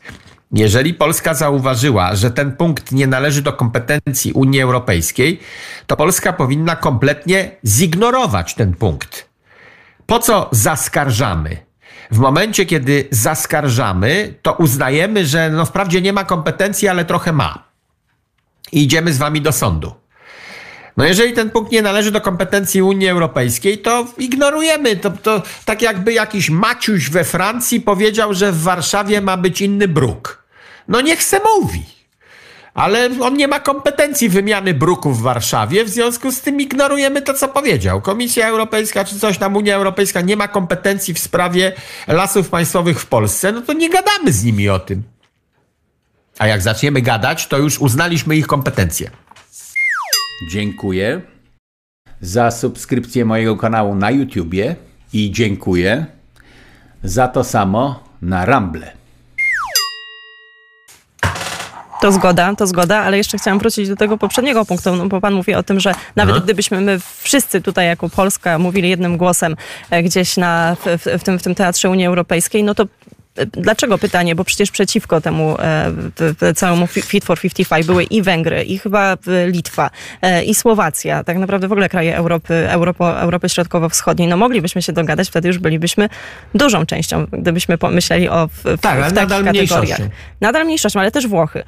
jeżeli 0.52 0.94
Polska 0.94 1.34
zauważyła, 1.34 2.16
że 2.16 2.32
ten 2.32 2.52
punkt 2.52 2.92
nie 2.92 3.08
należy 3.08 3.42
do 3.42 3.54
kompetencji 3.54 4.34
Unii 4.34 4.62
Europejskiej, 4.62 5.40
to 5.88 5.98
Polska 5.98 6.34
powinna 6.34 6.76
kompletnie 6.76 7.52
zignorować 7.66 8.56
ten 8.56 8.74
punkt. 8.74 9.30
Po 10.06 10.20
co 10.20 10.50
zaskarżamy? 10.52 11.58
W 12.12 12.18
momencie, 12.18 12.66
kiedy 12.66 13.08
zaskarżamy, 13.12 14.34
to 14.42 14.54
uznajemy, 14.54 15.26
że 15.26 15.50
no 15.50 15.66
wprawdzie 15.66 16.02
nie 16.02 16.14
ma 16.14 16.24
kompetencji, 16.24 16.88
ale 16.88 17.06
trochę 17.06 17.32
ma. 17.32 17.64
I 18.72 18.84
idziemy 18.84 19.14
z 19.14 19.18
wami 19.18 19.42
do 19.42 19.52
sądu. 19.52 19.94
No 20.98 21.06
jeżeli 21.06 21.34
ten 21.34 21.50
punkt 21.50 21.72
nie 21.72 21.82
należy 21.82 22.12
do 22.12 22.22
kompetencji 22.22 22.82
Unii 22.82 23.08
Europejskiej, 23.08 23.78
to 23.78 24.06
ignorujemy. 24.18 24.96
To, 24.96 25.10
to 25.10 25.42
tak 25.66 25.82
jakby 25.82 26.14
jakiś 26.14 26.50
Maciuś 26.50 27.10
we 27.10 27.24
Francji 27.24 27.82
powiedział, 27.82 28.34
że 28.34 28.52
w 28.52 28.62
Warszawie 28.62 29.22
ma 29.22 29.38
być 29.38 29.62
inny 29.62 29.88
bruk. 29.88 30.44
No 30.88 31.02
niech 31.02 31.24
se 31.24 31.40
mówi. 31.56 31.84
ale 32.74 33.10
on 33.22 33.34
nie 33.34 33.48
ma 33.48 33.60
kompetencji 33.60 34.30
wymiany 34.30 34.74
bruków 34.74 35.20
w 35.20 35.22
Warszawie, 35.22 35.86
w 35.86 35.90
związku 35.90 36.32
z 36.32 36.42
tym 36.42 36.62
ignorujemy 36.62 37.22
to, 37.22 37.34
co 37.34 37.48
powiedział. 37.48 38.02
Komisja 38.02 38.48
Europejska 38.48 39.06
czy 39.06 39.20
coś 39.20 39.38
tam, 39.38 39.56
Unia 39.56 39.76
Europejska 39.76 40.22
nie 40.22 40.38
ma 40.38 40.48
kompetencji 40.48 41.14
w 41.14 41.20
sprawie 41.20 41.74
lasów 42.08 42.50
państwowych 42.50 43.00
w 43.00 43.06
Polsce, 43.06 43.52
no 43.52 43.62
to 43.62 43.74
nie 43.74 43.90
gadamy 43.90 44.32
z 44.32 44.44
nimi 44.44 44.70
o 44.70 44.80
tym. 44.80 45.04
A 46.38 46.48
jak 46.48 46.62
zaczniemy 46.62 47.02
gadać, 47.02 47.48
to 47.48 47.58
już 47.58 47.80
uznaliśmy 47.80 48.36
ich 48.36 48.48
kompetencje. 48.48 49.10
Dziękuję 50.42 51.22
za 52.22 52.52
subskrypcję 52.52 53.26
mojego 53.26 53.58
kanału 53.58 53.96
na 53.96 54.12
YouTubie 54.12 54.76
i 55.14 55.32
dziękuję 55.32 56.06
za 57.04 57.28
to 57.28 57.44
samo 57.44 58.04
na 58.22 58.46
Rumble. 58.46 58.92
To 62.02 62.12
zgoda, 62.12 62.56
to 62.56 62.68
zgoda, 62.68 62.98
ale 62.98 63.18
jeszcze 63.18 63.38
chciałam 63.38 63.60
wrócić 63.60 63.90
do 63.90 63.96
tego 63.96 64.18
poprzedniego 64.18 64.66
punktu, 64.66 64.96
no 64.96 65.08
bo 65.08 65.22
pan 65.22 65.34
mówi 65.34 65.54
o 65.54 65.64
tym, 65.64 65.80
że 65.80 65.94
nawet 66.16 66.36
Aha. 66.36 66.44
gdybyśmy 66.44 66.82
my 66.82 67.00
wszyscy 67.22 67.62
tutaj 67.62 67.88
jako 67.88 68.10
Polska 68.10 68.60
mówili 68.60 68.90
jednym 68.90 69.18
głosem 69.18 69.56
e, 69.90 70.04
gdzieś 70.04 70.38
na, 70.38 70.76
w, 70.76 71.20
w, 71.20 71.24
tym, 71.24 71.40
w 71.40 71.44
tym 71.44 71.56
Teatrze 71.56 71.90
Unii 71.90 72.06
Europejskiej, 72.06 72.64
no 72.64 72.76
to 72.76 72.86
Dlaczego 73.52 73.98
pytanie? 73.98 74.36
Bo 74.36 74.44
przecież 74.44 74.72
przeciwko 74.72 75.22
temu 75.22 75.58
e, 75.60 76.54
całemu 76.56 76.86
Fi- 76.86 77.02
Fit 77.02 77.26
for 77.26 77.40
55 77.40 77.86
były 77.86 78.04
i 78.04 78.22
Węgry, 78.22 78.64
i 78.64 78.80
chyba 78.80 79.14
e, 79.14 79.48
Litwa, 79.48 79.90
e, 80.22 80.44
i 80.44 80.56
Słowacja, 80.56 81.24
tak 81.24 81.38
naprawdę 81.38 81.68
w 81.68 81.72
ogóle 81.72 81.90
kraje 81.90 82.16
Europy, 82.18 82.70
Europy, 82.70 83.04
Europy 83.04 83.50
Środkowo-Wschodniej. 83.50 84.28
No 84.28 84.38
moglibyśmy 84.38 84.82
się 84.82 84.94
dogadać, 84.94 85.28
wtedy 85.28 85.48
już 85.48 85.58
bylibyśmy 85.58 86.10
dużą 86.56 86.86
częścią, 86.86 87.26
gdybyśmy 87.32 87.78
pomyśleli 87.78 88.30
o 88.30 88.48
w, 88.48 88.54
w, 88.54 88.64
Tak, 88.64 88.76
w 88.76 88.82
takich 89.02 89.16
nadal 89.16 89.44
kategoriach. 89.44 89.54
mniejszością. 89.54 90.10
Nadal 90.42 90.66
mniejszością, 90.66 91.00
ale 91.00 91.12
też 91.12 91.28
Włochy 91.28 91.64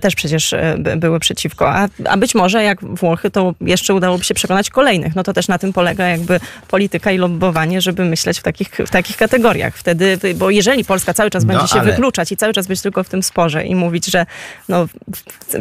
też 0.00 0.14
przecież 0.14 0.54
by- 0.78 0.96
były 0.96 1.20
przeciwko. 1.20 1.68
A, 1.74 1.88
a 2.04 2.16
być 2.16 2.34
może 2.34 2.64
jak 2.64 2.84
Włochy, 2.84 3.30
to 3.30 3.54
jeszcze 3.60 3.94
udałoby 3.94 4.24
się 4.24 4.34
przekonać 4.34 4.70
kolejnych. 4.70 5.16
No 5.16 5.22
to 5.22 5.32
też 5.32 5.48
na 5.48 5.58
tym 5.58 5.72
polega 5.72 6.08
jakby 6.08 6.40
polityka 6.68 7.12
i 7.12 7.18
lobbowanie, 7.18 7.80
żeby 7.80 8.04
myśleć 8.04 8.38
w 8.40 8.42
takich, 8.42 8.68
w 8.86 8.90
takich 8.90 9.16
kategoriach. 9.16 9.76
Wtedy, 9.76 10.18
bo 10.34 10.50
jeżeli 10.50 10.84
Polska 10.84 11.13
cały 11.14 11.30
czas 11.30 11.44
No, 11.44 11.52
będzie 11.52 11.68
się 11.68 11.80
ale- 11.80 11.90
wykluczać 11.90 12.32
i 12.32 12.36
cały 12.36 12.52
czas 12.52 12.66
być 12.66 12.80
tylko 12.80 13.04
w 13.04 13.08
tym 13.08 13.22
sporze 13.22 13.64
i 13.64 13.74
mówić, 13.74 14.06
że 14.06 14.26
no, 14.68 14.86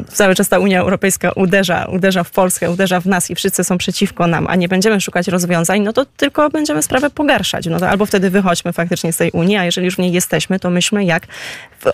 cały 0.07 0.35
czas 0.35 0.49
ta 0.49 0.59
Unia 0.59 0.81
Europejska 0.81 1.31
uderza, 1.31 1.85
uderza 1.85 2.23
w 2.23 2.31
Polskę, 2.31 2.71
uderza 2.71 2.99
w 2.99 3.05
nas 3.05 3.29
i 3.29 3.35
wszyscy 3.35 3.63
są 3.63 3.77
przeciwko 3.77 4.27
nam, 4.27 4.47
a 4.47 4.55
nie 4.55 4.67
będziemy 4.67 5.01
szukać 5.01 5.27
rozwiązań, 5.27 5.81
no 5.81 5.93
to 5.93 6.05
tylko 6.05 6.49
będziemy 6.49 6.83
sprawę 6.83 7.09
pogarszać. 7.09 7.65
No 7.65 7.79
to 7.79 7.89
albo 7.89 8.05
wtedy 8.05 8.29
wychodźmy 8.29 8.73
faktycznie 8.73 9.13
z 9.13 9.17
tej 9.17 9.31
Unii, 9.31 9.57
a 9.57 9.65
jeżeli 9.65 9.85
już 9.85 9.95
w 9.95 9.99
niej 9.99 10.11
jesteśmy, 10.11 10.59
to 10.59 10.69
myślmy 10.69 11.05
jak 11.05 11.27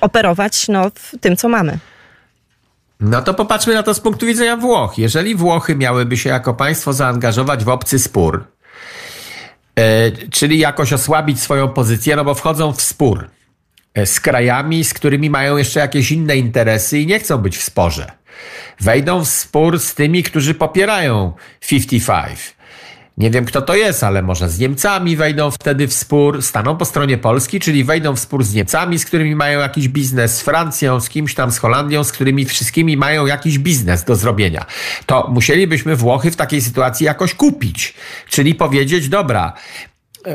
operować 0.02 0.68
no, 0.68 0.92
w 0.96 1.20
tym, 1.22 1.38
co 1.38 1.50
mamy. 1.50 1.80
No 3.00 3.22
to 3.22 3.34
popatrzmy 3.34 3.74
na 3.74 3.84
to 3.84 3.94
z 3.94 4.00
punktu 4.00 4.26
widzenia 4.26 4.58
Włoch. 4.58 4.98
Jeżeli 4.98 5.36
Włochy 5.36 5.76
miałyby 5.76 6.18
się 6.18 6.30
jako 6.30 6.54
państwo 6.54 6.94
zaangażować 6.94 7.64
w 7.64 7.70
obcy 7.70 8.00
spór, 8.00 8.44
e, 9.76 10.12
czyli 10.12 10.60
jakoś 10.60 10.94
osłabić 10.94 11.40
swoją 11.40 11.68
pozycję, 11.68 12.16
no 12.16 12.24
bo 12.26 12.36
wchodzą 12.36 12.74
w 12.74 12.82
spór 12.82 13.28
z 14.06 14.20
krajami, 14.20 14.84
z 14.84 14.94
którymi 14.94 15.30
mają 15.30 15.58
jeszcze 15.58 15.80
jakieś 15.80 16.12
inne 16.12 16.38
interesy 16.38 17.00
i 17.00 17.08
nie 17.08 17.20
chcą 17.20 17.38
być 17.38 17.58
w 17.58 17.64
sporze. 17.64 18.12
Wejdą 18.80 19.26
w 19.26 19.28
spór 19.28 19.80
z 19.80 19.96
tymi, 19.96 20.24
którzy 20.24 20.54
popierają 20.54 21.34
55. 21.68 22.60
Nie 23.20 23.32
wiem, 23.32 23.46
kto 23.46 23.62
to 23.62 23.76
jest, 23.76 24.04
ale 24.04 24.22
może 24.22 24.50
z 24.50 24.60
Niemcami 24.60 25.16
wejdą 25.16 25.52
wtedy 25.52 25.88
w 25.88 25.94
spór, 25.94 26.42
staną 26.42 26.78
po 26.78 26.86
stronie 26.86 27.18
Polski, 27.18 27.60
czyli 27.60 27.84
wejdą 27.84 28.16
w 28.16 28.20
spór 28.20 28.44
z 28.44 28.54
Niemcami, 28.54 29.00
z 29.00 29.06
którymi 29.06 29.36
mają 29.36 29.60
jakiś 29.60 29.88
biznes, 29.88 30.38
z 30.38 30.42
Francją, 30.42 31.00
z 31.00 31.10
kimś 31.10 31.36
tam, 31.36 31.52
z 31.52 31.58
Holandią, 31.58 32.04
z 32.04 32.12
którymi 32.12 32.46
wszystkimi 32.46 32.98
mają 32.98 33.26
jakiś 33.26 33.60
biznes 33.60 34.04
do 34.04 34.16
zrobienia. 34.16 34.66
To 35.06 35.28
musielibyśmy 35.34 35.96
Włochy 35.96 36.32
w 36.32 36.36
takiej 36.36 36.62
sytuacji 36.62 37.06
jakoś 37.06 37.34
kupić. 37.34 37.94
Czyli 38.30 38.56
powiedzieć, 38.56 39.10
dobra, 39.10 39.54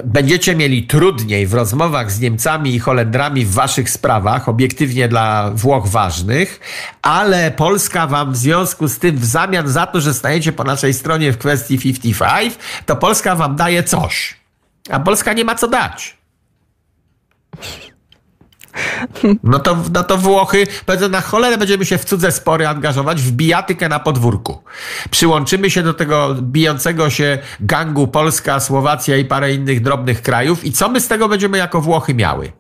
będziecie 0.05 0.55
mieli 0.57 0.87
trudniej 0.87 1.47
w 1.47 1.55
rozmowach 1.55 2.13
z 2.13 2.21
Niemcami 2.21 2.75
i 2.75 2.79
Holendrami 2.79 3.45
w 3.45 3.53
waszych 3.53 3.91
sprawach, 3.91 4.49
obiektywnie 4.49 5.09
dla 5.09 5.51
Włoch 5.51 5.87
ważnych, 5.89 6.61
ale 7.03 7.51
Polska 7.51 8.07
wam 8.07 8.33
w 8.33 8.37
związku 8.37 8.89
z 8.89 8.99
tym, 8.99 9.17
w 9.17 9.25
zamian 9.25 9.69
za 9.69 9.87
to, 9.87 10.01
że 10.01 10.15
stajecie 10.15 10.53
po 10.53 10.65
naszej 10.65 10.95
stronie 10.95 11.33
w 11.33 11.39
kwestii 11.39 11.79
55, 11.79 12.55
to 12.87 12.97
Polska 12.97 13.37
wam 13.37 13.57
daje 13.57 13.83
coś. 13.83 14.37
A 14.91 15.01
Polska 15.01 15.33
nie 15.33 15.45
ma 15.45 15.55
co 15.55 15.69
dać. 15.69 16.17
No 19.43 19.59
to, 19.59 19.77
no 19.93 20.05
to 20.05 20.19
Włochy, 20.19 20.67
powiedzą, 20.87 21.09
na 21.09 21.21
cholerę 21.21 21.59
będziemy 21.59 21.85
się 21.85 21.99
w 21.99 22.05
cudze 22.05 22.33
spory 22.33 22.69
angażować, 22.69 23.23
w 23.23 23.33
bijatykę 23.33 23.89
na 23.89 24.01
podwórku. 24.01 24.63
Przyłączymy 25.11 25.71
się 25.71 25.83
do 25.83 25.95
tego 25.95 26.35
bijącego 26.35 27.11
się 27.11 27.39
gangu 27.61 28.09
Polska, 28.09 28.61
Słowacja 28.61 29.17
i 29.17 29.25
parę 29.25 29.55
innych 29.55 29.83
drobnych 29.83 30.23
krajów 30.23 30.65
i 30.65 30.73
co 30.73 30.89
my 30.89 31.01
z 31.01 31.09
tego 31.09 31.29
będziemy 31.29 31.59
jako 31.59 31.81
Włochy 31.81 32.15
miały? 32.15 32.53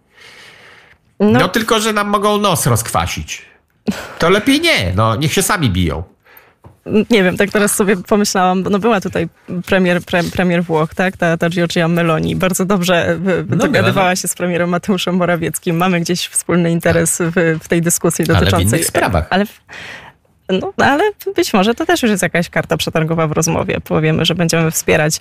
No, 1.21 1.39
No, 1.39 1.49
tylko, 1.49 1.81
że 1.81 1.93
nam 1.93 2.09
mogą 2.09 2.39
nos 2.39 2.67
rozkwasić. 2.67 3.43
To 4.19 4.31
lepiej 4.31 4.61
nie, 4.61 4.93
no 4.97 5.17
niech 5.17 5.33
się 5.33 5.43
sami 5.43 5.71
biją. 5.71 6.03
Nie 6.87 7.23
wiem, 7.25 7.37
tak 7.37 7.51
teraz 7.51 7.75
sobie 7.75 7.97
pomyślałam, 7.97 8.63
no 8.63 8.79
była 8.79 9.01
tutaj 9.01 9.29
premier, 9.67 10.03
pre, 10.03 10.25
premier 10.25 10.65
Włoch, 10.65 10.95
tak, 10.95 11.17
ta, 11.17 11.37
ta 11.37 11.51
Giorgia 11.51 11.89
Meloni, 11.89 12.37
bardzo 12.37 12.65
dobrze 12.65 13.09
e, 13.09 13.19
No 13.49 13.57
dogadywała 13.57 14.07
była, 14.07 14.17
się 14.17 14.29
z 14.29 14.35
premierem 14.35 14.69
Mateuszem 14.69 15.15
Morawieckim. 15.17 15.77
Mamy 15.77 16.01
gdzieś 16.01 16.27
wspólny 16.29 16.71
interes 16.71 17.19
w, 17.21 17.59
w 17.63 17.69
tej 17.69 17.83
dyskusji 17.83 18.25
Ale 18.29 18.37
w 18.37 18.41
dotyczącej... 18.41 18.69
innych 18.69 18.87
sprawach. 18.87 19.27
Ale, 19.31 19.47
w- 19.47 19.61
no, 20.49 20.73
ale 20.77 21.11
być 21.37 21.53
może 21.55 21.75
to 21.75 21.87
też 21.87 22.03
już 22.03 22.11
jest 22.11 22.23
jakaś 22.23 22.49
karta 22.49 22.77
przetargowa 22.77 23.27
w 23.27 23.33
rozmowie. 23.33 23.81
Powiemy, 23.81 24.25
że 24.25 24.35
będziemy 24.35 24.71
wspierać 24.71 25.21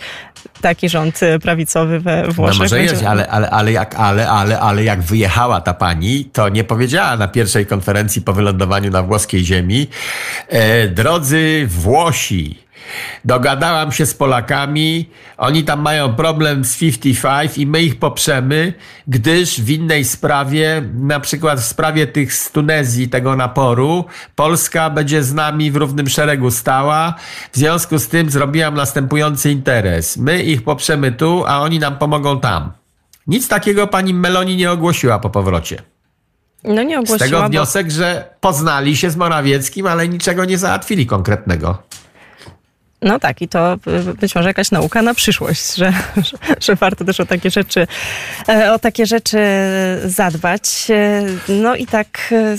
taki 0.62 0.90
rząd 0.90 1.24
e, 1.24 1.40
prawicowy 1.40 2.00
we 2.00 2.24
Włoszech. 2.28 2.58
No 2.58 2.64
może 2.64 2.82
jest, 2.82 2.94
Będziemy- 2.94 3.10
ale, 3.12 3.28
ale, 3.28 3.50
ale, 3.50 3.72
jak, 3.72 3.96
ale, 3.96 4.30
ale, 4.30 4.60
ale 4.60 4.84
jak 4.84 5.02
wyjechała 5.02 5.62
ta 5.62 5.74
pani, 5.74 6.26
to 6.26 6.50
nie 6.50 6.64
powiedziała 6.64 7.18
na 7.18 7.28
pierwszej 7.28 7.66
konferencji 7.66 8.22
po 8.22 8.34
wylądowaniu 8.34 8.92
na 8.92 9.04
włoskiej 9.04 9.46
ziemi, 9.46 9.88
e, 10.48 10.88
drodzy 10.88 11.66
Włosi, 11.68 12.64
dogadałam 13.26 13.92
się 13.92 14.06
z 14.06 14.14
Polakami, 14.14 15.10
oni 15.38 15.64
tam 15.64 15.82
mają 15.82 16.14
problem 16.16 16.66
z 16.66 16.78
55 16.78 17.58
i 17.58 17.68
my 17.68 17.82
ich 17.84 18.00
poprzemy, 18.00 18.74
gdyż 19.08 19.62
w 19.62 19.70
innej 19.70 20.06
sprawie, 20.06 20.84
na 20.94 21.20
przykład 21.20 21.60
w 21.60 21.66
sprawie 21.66 22.08
tych 22.08 22.34
z 22.34 22.52
Tunezji, 22.52 23.10
tego 23.10 23.36
naporu, 23.36 24.06
Polska 24.36 24.90
będzie 24.90 25.24
z 25.24 25.34
nami 25.34 25.72
w 25.72 25.76
równym 25.76 26.10
szeregu 26.10 26.52
stała. 26.52 27.14
W 27.52 27.58
związku 27.58 28.00
z 28.00 28.08
tym 28.08 28.30
zrobiłam 28.30 28.76
następujący 28.76 29.52
interes. 29.52 30.18
My 30.18 30.44
ich 30.44 30.64
poprzemy 30.64 31.12
tu, 31.12 31.44
a 31.48 31.60
oni 31.62 31.80
nam 31.80 31.98
pomogą 31.98 32.40
tam. 32.40 32.72
Nic 33.28 33.48
takiego 33.48 33.88
pani 33.88 34.14
Meloni 34.14 34.56
nie 34.56 34.72
ogłosiła 34.72 35.20
po 35.20 35.30
powrocie. 35.30 35.82
No 36.64 36.84
nie 36.84 36.96
Z 36.96 37.00
ogłosiła, 37.00 37.18
tego 37.20 37.42
bo- 37.42 37.50
wniosek, 37.50 37.92
że 37.92 38.30
poznali 38.42 38.98
się 38.98 39.10
z 39.10 39.16
Morawieckim, 39.16 39.88
ale 39.88 40.08
niczego 40.08 40.46
nie 40.46 40.58
załatwili 40.58 41.06
konkretnego. 41.06 41.78
No 43.04 43.20
tak, 43.20 43.42
i 43.42 43.48
to 43.48 43.74
y, 43.74 44.14
być 44.14 44.36
może 44.36 44.50
jakaś 44.50 44.72
nauka 44.72 45.02
na 45.02 45.14
przyszłość, 45.14 45.76
że, 45.76 45.94
że, 46.18 46.38
że 46.66 46.76
warto 46.76 47.06
też 47.06 47.20
o 47.20 47.26
takie 47.26 47.50
rzeczy, 47.52 47.88
e, 48.50 48.74
o 48.74 48.80
takie 48.80 49.06
rzeczy 49.06 49.38
zadbać. 50.06 50.88
E, 50.90 51.24
No 51.48 51.76
i 51.76 51.88
tak 51.88 52.08
e, 52.32 52.58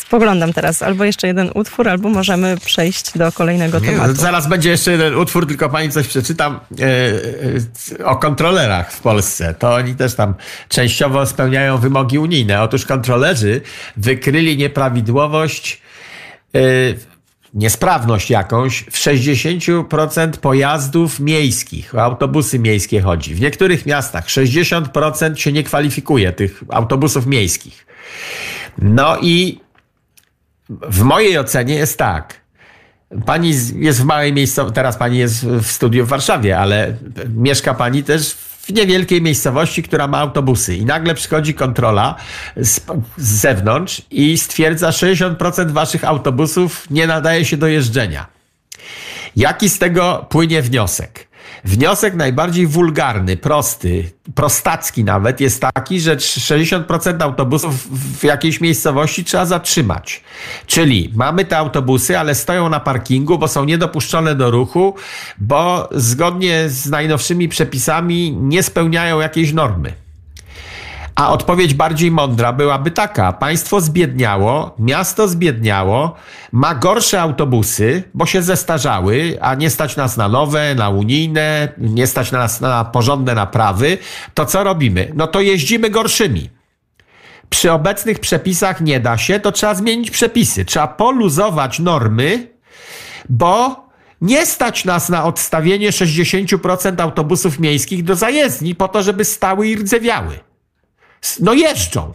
spoglądam 0.00 0.52
teraz, 0.52 0.82
albo 0.82 1.04
jeszcze 1.04 1.26
jeden 1.26 1.50
utwór, 1.54 1.88
albo 1.88 2.08
możemy 2.08 2.56
przejść 2.64 3.18
do 3.18 3.32
kolejnego 3.32 3.78
Nie, 3.78 3.86
tematu. 3.86 4.14
zaraz 4.14 4.46
będzie 4.48 4.70
jeszcze 4.70 4.92
jeden 4.92 5.14
utwór, 5.14 5.46
tylko 5.46 5.68
pani 5.68 5.90
coś 5.90 6.08
przeczytam 6.08 6.60
o 8.04 8.16
kontrolerach 8.16 8.92
w 8.92 9.00
Polsce. 9.00 9.54
To 9.58 9.74
oni 9.74 9.94
też 9.94 10.14
tam 10.14 10.34
częściowo 10.68 11.26
spełniają 11.26 11.78
wymogi 11.78 12.18
unijne. 12.18 12.62
Otóż 12.62 12.86
kontrolerzy 12.86 13.60
wykryli 13.96 14.56
nieprawidłowość, 14.56 15.82
niesprawność 17.54 18.30
jakąś 18.30 18.78
w 18.78 18.92
60% 18.92 20.30
pojazdów 20.30 21.20
miejskich. 21.20 21.94
Autobusy 21.94 22.58
miejskie 22.58 23.00
chodzi. 23.00 23.34
W 23.34 23.40
niektórych 23.40 23.86
miastach 23.86 24.26
60% 24.26 25.34
się 25.34 25.52
nie 25.52 25.62
kwalifikuje 25.62 26.32
tych 26.32 26.62
autobusów 26.70 27.26
miejskich. 27.26 27.86
No 28.78 29.18
i 29.20 29.60
w 30.68 31.02
mojej 31.02 31.38
ocenie 31.38 31.74
jest 31.74 31.98
tak. 31.98 32.44
Pani 33.26 33.52
jest 33.74 34.02
w 34.02 34.04
małej 34.04 34.32
miejscowości, 34.32 34.74
teraz 34.74 34.96
pani 34.96 35.18
jest 35.18 35.46
w 35.46 35.66
studiu 35.66 36.06
w 36.06 36.08
Warszawie, 36.08 36.58
ale 36.58 36.96
mieszka 37.34 37.74
pani 37.74 38.02
też 38.02 38.36
w 38.64 38.72
niewielkiej 38.72 39.22
miejscowości, 39.22 39.82
która 39.82 40.06
ma 40.06 40.18
autobusy. 40.18 40.76
I 40.76 40.84
nagle 40.84 41.14
przychodzi 41.14 41.54
kontrola 41.54 42.14
z, 42.56 42.80
z 43.16 43.40
zewnątrz 43.40 44.02
i 44.10 44.38
stwierdza, 44.38 44.90
60% 44.90 45.70
waszych 45.70 46.04
autobusów 46.04 46.90
nie 46.90 47.06
nadaje 47.06 47.44
się 47.44 47.56
do 47.56 47.66
jeżdżenia. 47.66 48.26
Jaki 49.36 49.68
z 49.68 49.78
tego 49.78 50.26
płynie 50.30 50.62
wniosek? 50.62 51.28
Wniosek 51.64 52.14
najbardziej 52.14 52.66
wulgarny, 52.66 53.36
prosty, 53.36 54.10
prostacki 54.34 55.04
nawet 55.04 55.40
jest 55.40 55.60
taki, 55.74 56.00
że 56.00 56.16
60% 56.16 57.22
autobusów 57.22 57.88
w 58.18 58.24
jakiejś 58.24 58.60
miejscowości 58.60 59.24
trzeba 59.24 59.46
zatrzymać. 59.46 60.22
Czyli 60.66 61.12
mamy 61.14 61.44
te 61.44 61.58
autobusy, 61.58 62.18
ale 62.18 62.34
stoją 62.34 62.68
na 62.68 62.80
parkingu, 62.80 63.38
bo 63.38 63.48
są 63.48 63.64
niedopuszczone 63.64 64.34
do 64.34 64.50
ruchu, 64.50 64.94
bo 65.38 65.88
zgodnie 65.92 66.68
z 66.68 66.86
najnowszymi 66.86 67.48
przepisami 67.48 68.36
nie 68.40 68.62
spełniają 68.62 69.20
jakiejś 69.20 69.52
normy. 69.52 70.03
A 71.14 71.32
odpowiedź 71.32 71.74
bardziej 71.74 72.10
mądra 72.10 72.52
byłaby 72.52 72.90
taka: 72.90 73.32
państwo 73.32 73.80
zbiedniało, 73.80 74.74
miasto 74.78 75.28
zbiedniało, 75.28 76.14
ma 76.52 76.74
gorsze 76.74 77.20
autobusy, 77.20 78.02
bo 78.14 78.26
się 78.26 78.42
zestarzały, 78.42 79.38
a 79.40 79.54
nie 79.54 79.70
stać 79.70 79.96
nas 79.96 80.16
na 80.16 80.28
nowe, 80.28 80.74
na 80.74 80.88
unijne, 80.88 81.68
nie 81.78 82.06
stać 82.06 82.32
nas 82.32 82.60
na 82.60 82.84
porządne 82.84 83.34
naprawy. 83.34 83.98
To 84.34 84.46
co 84.46 84.64
robimy? 84.64 85.12
No 85.14 85.26
to 85.26 85.40
jeździmy 85.40 85.90
gorszymi. 85.90 86.50
Przy 87.50 87.72
obecnych 87.72 88.18
przepisach 88.18 88.80
nie 88.80 89.00
da 89.00 89.18
się, 89.18 89.40
to 89.40 89.52
trzeba 89.52 89.74
zmienić 89.74 90.10
przepisy. 90.10 90.64
Trzeba 90.64 90.88
poluzować 90.88 91.78
normy, 91.78 92.48
bo 93.28 93.84
nie 94.20 94.46
stać 94.46 94.84
nas 94.84 95.08
na 95.08 95.24
odstawienie 95.24 95.90
60% 95.90 97.00
autobusów 97.00 97.58
miejskich 97.58 98.04
do 98.04 98.14
zajezdni 98.14 98.74
po 98.74 98.88
to, 98.88 99.02
żeby 99.02 99.24
stały 99.24 99.68
i 99.68 99.76
rdzewiały 99.76 100.38
no 101.40 101.54
jeżdżą. 101.54 102.14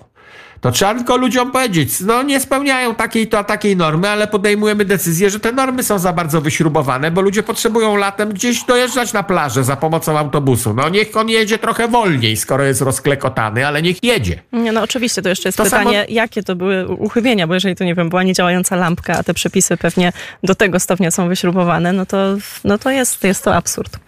To 0.62 0.72
trzeba 0.72 0.96
tylko 0.96 1.18
ludziom 1.18 1.52
powiedzieć, 1.52 2.00
no 2.00 2.24
nie 2.24 2.40
spełniają 2.40 2.96
takiej 2.96 3.28
to 3.28 3.40
a 3.40 3.44
takiej 3.44 3.78
normy, 3.78 4.10
ale 4.10 4.28
podejmujemy 4.28 4.86
decyzję, 4.86 5.30
że 5.30 5.40
te 5.40 5.52
normy 5.52 5.84
są 5.84 6.00
za 6.00 6.14
bardzo 6.14 6.42
wyśrubowane, 6.42 7.12
bo 7.12 7.22
ludzie 7.22 7.44
potrzebują 7.44 7.96
latem 7.96 8.30
gdzieś 8.30 8.64
dojeżdżać 8.64 9.14
na 9.14 9.24
plażę 9.24 9.64
za 9.64 9.76
pomocą 9.76 10.18
autobusu. 10.18 10.74
No 10.74 10.90
niech 10.90 11.18
on 11.18 11.30
jedzie 11.30 11.58
trochę 11.58 11.88
wolniej, 11.88 12.38
skoro 12.38 12.64
jest 12.64 12.82
rozklekotany, 12.82 13.68
ale 13.68 13.82
niech 13.82 14.04
jedzie. 14.04 14.40
Nie, 14.54 14.72
no 14.72 14.82
oczywiście, 14.82 15.22
to 15.22 15.30
jeszcze 15.30 15.48
jest 15.48 15.58
to 15.58 15.64
pytanie, 15.64 16.02
samo... 16.02 16.06
jakie 16.10 16.44
to 16.44 16.56
były 16.56 16.88
uchybienia, 16.88 17.48
bo 17.48 17.54
jeżeli 17.54 17.76
to, 17.76 17.84
nie 17.84 17.96
wiem, 17.96 18.10
była 18.10 18.24
niedziałająca 18.24 18.76
lampka, 18.76 19.18
a 19.18 19.24
te 19.24 19.34
przepisy 19.34 19.78
pewnie 19.78 20.14
do 20.44 20.56
tego 20.56 20.80
stopnia 20.80 21.12
są 21.12 21.28
wyśrubowane, 21.28 21.94
no 21.94 22.06
to, 22.06 22.18
no 22.64 22.78
to 22.78 22.90
jest, 22.90 23.24
jest 23.24 23.44
to 23.44 23.56
absurd. 23.56 24.00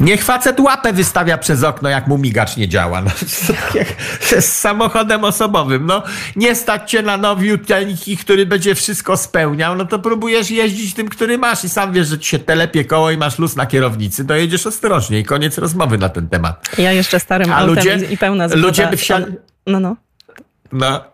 Niech 0.00 0.24
facet 0.24 0.60
łapę 0.60 0.92
wystawia 0.92 1.38
przez 1.38 1.62
okno, 1.62 1.88
jak 1.88 2.06
mu 2.06 2.18
migacz 2.18 2.56
nie 2.56 2.68
działa. 2.68 3.02
No, 3.02 3.10
z 4.40 4.44
samochodem 4.44 5.24
osobowym. 5.24 5.86
No, 5.86 6.02
nie 6.36 6.54
stać 6.54 6.90
cię 6.90 7.02
na 7.02 7.16
nowiuteńki, 7.16 8.16
który 8.16 8.46
będzie 8.46 8.74
wszystko 8.74 9.16
spełniał, 9.16 9.74
no 9.74 9.84
to 9.84 9.98
próbujesz 9.98 10.50
jeździć 10.50 10.94
tym, 10.94 11.08
który 11.08 11.38
masz 11.38 11.64
i 11.64 11.68
sam 11.68 11.92
wiesz, 11.92 12.08
że 12.08 12.18
ci 12.18 12.30
się 12.30 12.38
telepie 12.38 12.84
koło 12.84 13.10
i 13.10 13.16
masz 13.16 13.38
luz 13.38 13.56
na 13.56 13.66
kierownicy, 13.66 14.24
to 14.24 14.34
jedziesz 14.34 14.66
ostrożnie 14.66 15.18
i 15.18 15.24
koniec 15.24 15.58
rozmowy 15.58 15.98
na 15.98 16.08
ten 16.08 16.28
temat. 16.28 16.68
Ja 16.78 16.92
jeszcze 16.92 17.20
starym 17.20 17.52
A 17.52 17.56
autem 17.56 17.76
ludzie, 17.76 17.98
i 18.10 18.18
pełna 18.18 18.48
zgoda. 18.48 18.66
Ludzie 18.66 18.86
by 18.86 18.96
wsiadli... 18.96 19.34
No, 19.66 19.80
no. 19.80 19.96
No, 20.72 21.04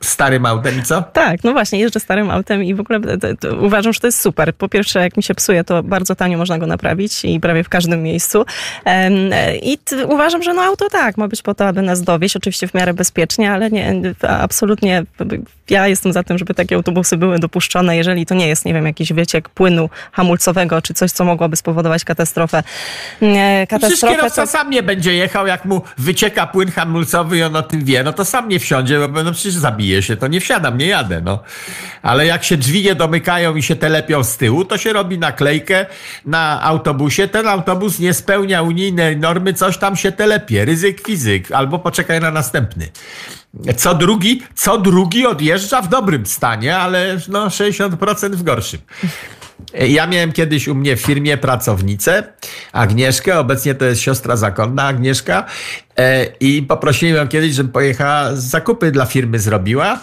starym 0.00 0.46
autem 0.46 0.78
i 0.78 0.82
co? 0.82 1.02
Tak, 1.02 1.44
no 1.44 1.52
właśnie, 1.52 1.78
jeżdżę 1.78 2.00
starym 2.00 2.30
autem 2.30 2.64
i 2.64 2.74
w 2.74 2.80
ogóle 2.80 3.00
to, 3.00 3.36
to, 3.40 3.56
uważam, 3.56 3.92
że 3.92 4.00
to 4.00 4.06
jest 4.06 4.20
super. 4.20 4.54
Po 4.54 4.68
pierwsze, 4.68 5.00
jak 5.00 5.16
mi 5.16 5.22
się 5.22 5.34
psuje, 5.34 5.64
to 5.64 5.82
bardzo 5.82 6.14
tanio 6.14 6.38
można 6.38 6.58
go 6.58 6.66
naprawić 6.66 7.24
i 7.24 7.40
prawie 7.40 7.64
w 7.64 7.68
każdym 7.68 8.02
miejscu. 8.02 8.44
I 9.62 9.78
uważam, 10.08 10.42
że 10.42 10.54
no 10.54 10.62
auto 10.62 10.88
tak, 10.88 11.16
ma 11.16 11.28
być 11.28 11.42
po 11.42 11.54
to, 11.54 11.66
aby 11.66 11.82
nas 11.82 12.02
dowieść, 12.02 12.36
oczywiście 12.36 12.68
w 12.68 12.74
miarę 12.74 12.94
bezpiecznie, 12.94 13.52
ale 13.52 13.70
nie, 13.70 13.94
absolutnie 14.28 15.02
ja 15.70 15.88
jestem 15.88 16.12
za 16.12 16.22
tym, 16.22 16.38
żeby 16.38 16.54
takie 16.54 16.76
autobusy 16.76 17.16
były 17.16 17.38
dopuszczone, 17.38 17.96
jeżeli 17.96 18.26
to 18.26 18.34
nie 18.34 18.48
jest, 18.48 18.64
nie 18.64 18.74
wiem, 18.74 18.86
jakiś 18.86 19.12
wyciek 19.12 19.48
płynu 19.48 19.90
hamulcowego, 20.12 20.82
czy 20.82 20.94
coś, 20.94 21.12
co 21.12 21.24
mogłoby 21.24 21.56
spowodować 21.56 22.04
katastrofę. 22.04 22.62
katastrofę 23.68 23.78
Przecież 23.78 24.00
kierowca 24.00 24.42
to... 24.42 24.46
sam 24.46 24.70
nie 24.70 24.82
będzie 24.82 25.14
jechał, 25.14 25.46
jak 25.46 25.64
mu 25.64 25.82
wycieka 25.98 26.46
płyn 26.46 26.70
hamulcowy 26.70 27.38
i 27.38 27.42
on 27.42 27.56
o 27.56 27.62
tym 27.62 27.84
wie, 27.84 28.02
no 28.02 28.12
to 28.12 28.24
sam 28.24 28.48
nie 28.48 28.60
wsiądzie 28.60 28.79
wsiądzie, 28.80 29.08
bo 29.08 29.22
no 29.22 29.32
przecież 29.32 29.54
zabije 29.54 30.02
się, 30.02 30.16
to 30.16 30.26
nie 30.26 30.40
wsiadam, 30.40 30.78
nie 30.78 30.86
jadę, 30.86 31.20
no. 31.20 31.42
Ale 32.02 32.26
jak 32.26 32.44
się 32.44 32.56
drzwi 32.56 32.84
nie 32.84 32.94
domykają 32.94 33.56
i 33.56 33.62
się 33.62 33.76
telepią 33.76 34.24
z 34.24 34.36
tyłu, 34.36 34.64
to 34.64 34.78
się 34.78 34.92
robi 34.92 35.18
naklejkę 35.18 35.86
na 36.26 36.62
autobusie. 36.62 37.28
Ten 37.28 37.48
autobus 37.48 37.98
nie 37.98 38.14
spełnia 38.14 38.62
unijnej 38.62 39.16
normy, 39.16 39.54
coś 39.54 39.78
tam 39.78 39.96
się 39.96 40.12
telepie, 40.12 40.64
ryzyk 40.64 41.06
fizyk, 41.06 41.52
albo 41.52 41.78
poczekaj 41.78 42.20
na 42.20 42.30
następny. 42.30 42.88
Co 43.76 43.94
drugi, 43.94 44.42
co 44.54 44.78
drugi 44.78 45.26
odjeżdża 45.26 45.82
w 45.82 45.88
dobrym 45.88 46.26
stanie, 46.26 46.76
ale 46.76 47.18
no 47.28 47.48
60% 47.48 48.30
w 48.30 48.42
gorszym. 48.42 48.80
Ja 49.88 50.06
miałem 50.06 50.32
kiedyś 50.32 50.68
u 50.68 50.74
mnie 50.74 50.96
w 50.96 51.00
firmie 51.00 51.36
pracownicę, 51.36 52.32
Agnieszkę, 52.72 53.38
obecnie 53.38 53.74
to 53.74 53.84
jest 53.84 54.00
siostra 54.00 54.36
zakonna 54.36 54.82
Agnieszka 54.82 55.46
e, 55.96 56.24
i 56.40 56.62
poprosiłem 56.62 57.16
ją 57.16 57.28
kiedyś, 57.28 57.54
żeby 57.54 57.72
pojechała 57.72 58.36
zakupy 58.36 58.90
dla 58.90 59.06
firmy 59.06 59.38
zrobiła 59.38 60.00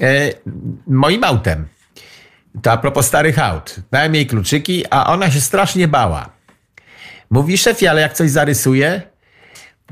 e, 0.00 0.32
moim 0.86 1.24
autem. 1.24 1.68
To 2.62 2.72
a 2.72 2.76
propos 2.76 3.06
starych 3.06 3.38
aut. 3.38 3.76
Dałem 3.90 4.14
jej 4.14 4.26
kluczyki, 4.26 4.84
a 4.90 5.06
ona 5.12 5.30
się 5.30 5.40
strasznie 5.40 5.88
bała. 5.88 6.30
Mówi, 7.30 7.58
szefie, 7.58 7.90
ale 7.90 8.00
jak 8.00 8.12
coś 8.12 8.30
zarysuje, 8.30 9.02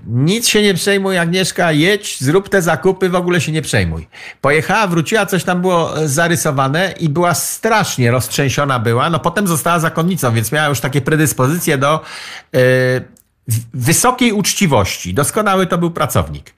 nic 0.06 0.48
się 0.48 0.62
nie 0.62 0.74
przejmuj, 0.74 1.18
Agnieszka, 1.18 1.72
jedź, 1.72 2.20
zrób 2.20 2.48
te 2.48 2.62
zakupy, 2.62 3.08
w 3.08 3.14
ogóle 3.14 3.40
się 3.40 3.52
nie 3.52 3.62
przejmuj. 3.62 4.08
Pojechała, 4.40 4.87
wróciła, 4.87 5.26
coś 5.26 5.44
tam 5.44 5.61
było 5.61 5.98
e, 5.98 6.08
zarysowane 6.08 6.94
i 7.00 7.08
była 7.08 7.34
strasznie 7.34 8.11
roztrzęsiona 8.11 8.78
była. 8.78 9.11
No 9.11 9.18
potem 9.18 9.46
została 9.46 9.78
zakonnicą, 9.78 10.34
więc 10.34 10.52
miała 10.52 10.68
już 10.68 10.80
takie 10.80 11.00
predyspozycje 11.00 11.78
do 11.78 12.00
yy, 12.52 12.61
wysokiej 13.74 14.32
uczciwości. 14.32 15.14
Doskonały 15.14 15.66
to 15.66 15.78
był 15.78 15.90
pracownik. 15.90 16.54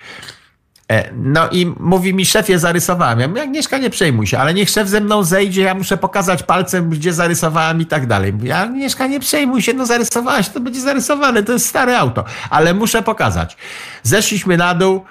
E, 0.90 1.10
no 1.16 1.48
i 1.50 1.66
mówi 1.80 2.14
mi, 2.14 2.26
szefie, 2.26 2.58
zarysowałem. 2.58 3.20
Ja 3.20 3.28
mówię, 3.28 3.42
Agnieszka, 3.42 3.78
nie 3.78 3.90
przejmuj 3.90 4.26
się, 4.26 4.38
ale 4.38 4.54
niech 4.54 4.70
szef 4.70 4.88
ze 4.88 5.00
mną 5.00 5.24
zejdzie, 5.24 5.62
ja 5.62 5.74
muszę 5.74 5.96
pokazać 5.96 6.42
palcem, 6.42 6.90
gdzie 6.90 7.12
zarysowałem 7.12 7.80
i 7.80 7.86
tak 7.86 8.06
dalej. 8.06 8.32
Mówi, 8.32 8.52
Agnieszka, 8.52 9.06
nie 9.06 9.20
przejmuj 9.20 9.62
się, 9.62 9.72
no 9.72 9.86
zarysowałaś, 9.86 10.48
to 10.48 10.60
będzie 10.60 10.80
zarysowane, 10.80 11.42
to 11.42 11.52
jest 11.52 11.66
stare 11.66 11.98
auto, 11.98 12.24
ale 12.50 12.74
muszę 12.74 13.02
pokazać. 13.02 13.56
Zeszliśmy 14.02 14.56
na 14.56 14.74
dół, 14.74 15.04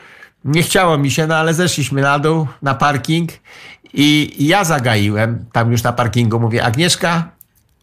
nie 0.46 0.64
chciało 0.64 0.98
mi 0.98 1.12
się, 1.12 1.28
no 1.28 1.36
ale 1.36 1.54
zeszliśmy 1.54 2.02
na 2.02 2.20
dół, 2.20 2.48
na 2.62 2.76
parking 2.76 3.30
i 3.94 4.36
ja 4.40 4.64
zagaiłem, 4.64 5.46
tam 5.52 5.72
już 5.72 5.84
na 5.84 5.94
parkingu, 5.94 6.40
mówię, 6.40 6.64
Agnieszka, 6.64 7.30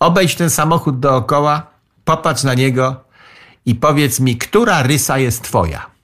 obejdź 0.01 0.35
ten 0.35 0.51
samochód 0.51 1.01
dookoła, 1.01 1.67
popatrz 2.05 2.43
na 2.43 2.55
niego 2.55 3.05
i 3.67 3.75
powiedz 3.75 4.21
mi, 4.21 4.37
która 4.37 4.83
rysa 4.83 5.19
jest 5.19 5.43
twoja. 5.43 5.96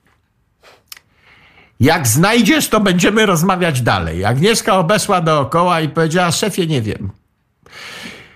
Jak 1.83 2.07
znajdziesz, 2.07 2.69
to 2.69 2.79
będziemy 2.79 3.25
rozmawiać 3.25 3.81
dalej. 3.81 4.25
Agnieszka 4.25 4.77
obeszła 4.77 5.21
dookoła 5.21 5.81
i 5.81 5.89
powiedziała, 5.89 6.31
szefie, 6.31 6.67
nie 6.67 6.81
wiem. 6.81 7.11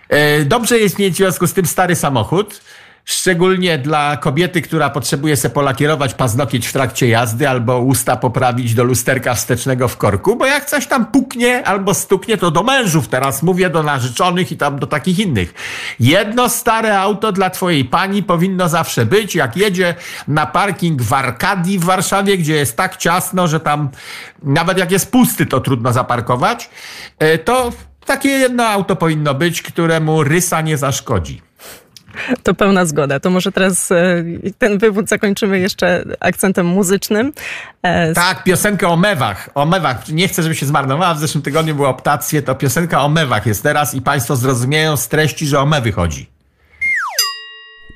E, 0.10 0.46
dobrze 0.46 0.80
jest 0.80 1.00
mieć 1.00 1.14
w 1.14 1.18
związku 1.18 1.48
z 1.48 1.54
tym 1.54 1.66
stary 1.66 1.96
samochód, 1.96 2.62
Szczególnie 3.10 3.78
dla 3.78 4.17
kobiety, 4.17 4.62
która 4.62 4.89
potrzebuje 4.89 5.38
sobie 5.38 5.54
polakierować 5.54 6.13
paznokieć 6.13 6.67
w 6.67 6.74
trakcie 6.74 7.08
jazdy 7.08 7.50
albo 7.50 7.80
usta 7.80 8.15
poprawić 8.15 8.74
do 8.74 8.84
lusterka 8.84 9.34
wstecznego 9.34 9.88
w 9.88 9.98
korku, 9.98 10.36
bo 10.36 10.46
jak 10.46 10.65
coś 10.65 10.88
tam 10.88 11.06
puknie 11.06 11.67
albo 11.67 11.93
stuknie, 11.93 12.38
to 12.38 12.52
do 12.52 12.63
mężów 12.63 13.08
teraz 13.08 13.43
mówię, 13.43 13.70
do 13.70 13.84
narzeczonych 13.84 14.52
i 14.52 14.58
tam 14.58 14.80
do 14.80 14.88
takich 14.88 15.20
innych. 15.20 15.54
Jedno 16.00 16.50
stare 16.50 17.00
auto 17.00 17.32
dla 17.32 17.50
twojej 17.50 17.86
pani 17.86 18.24
powinno 18.24 18.70
zawsze 18.70 19.06
być, 19.06 19.36
jak 19.36 19.58
jedzie 19.58 19.96
na 20.28 20.46
parking 20.46 21.02
w 21.02 21.13
Arkadii 21.13 21.80
w 21.80 21.84
Warszawie, 21.84 22.38
gdzie 22.38 22.56
jest 22.56 22.78
tak 22.78 22.98
ciasno, 22.98 23.48
że 23.48 23.60
tam 23.60 23.89
nawet 24.43 24.78
jak 24.78 24.91
jest 24.91 25.12
pusty, 25.12 25.46
to 25.46 25.60
trudno 25.60 25.93
zaparkować, 25.93 26.70
e, 27.20 27.38
to 27.38 27.72
takie 28.06 28.30
jedno 28.30 28.67
auto 28.67 28.96
powinno 28.96 29.34
być, 29.34 29.62
któremu 29.62 30.24
rysa 30.24 30.62
nie 30.62 30.78
zaszkodzi. 30.78 31.47
To 32.43 32.53
pełna 32.53 32.86
zgoda. 32.86 33.19
To 33.19 33.30
może 33.30 33.51
teraz 33.51 33.91
e, 33.91 34.23
ten 34.58 34.77
wywód 34.77 35.10
zakończymy 35.10 35.60
jeszcze 35.60 36.03
akcentem 36.19 36.65
muzycznym. 36.65 37.34
E, 37.82 38.13
tak, 38.13 38.43
piosenkę 38.43 38.88
o 38.88 38.97
mewach. 38.97 39.49
O 39.56 39.65
mewach. 39.65 40.10
Nie 40.10 40.27
chcę, 40.27 40.43
żeby 40.43 40.56
się 40.56 40.65
zmarnowała. 40.65 41.13
W 41.13 41.19
zeszłym 41.19 41.41
tygodniu 41.41 41.75
było 41.75 41.89
o 41.89 41.93
ptactwie. 41.93 42.41
To 42.41 42.56
piosenka 42.56 43.01
o 43.01 43.10
mewach 43.10 43.45
jest 43.45 43.63
teraz 43.63 43.93
i 43.93 44.01
Państwo 44.01 44.36
zrozumieją 44.36 44.97
z 44.97 45.08
treści, 45.08 45.47
że 45.47 45.60
o 45.60 45.65
mewy 45.65 45.91
chodzi. 45.91 46.30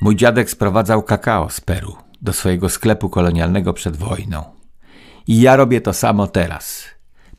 Mój 0.02 0.16
dziadek 0.16 0.50
sprowadzał 0.50 1.04
kakao 1.04 1.50
z 1.50 1.62
Peru 1.62 1.98
do 2.22 2.34
swojego 2.34 2.70
sklepu 2.70 3.10
kolonialnego 3.10 3.74
przed 3.74 3.98
wojną. 3.98 4.44
I 5.28 5.42
ja 5.42 5.56
robię 5.56 5.82
to 5.82 5.94
samo 5.94 6.28
teraz. 6.28 6.84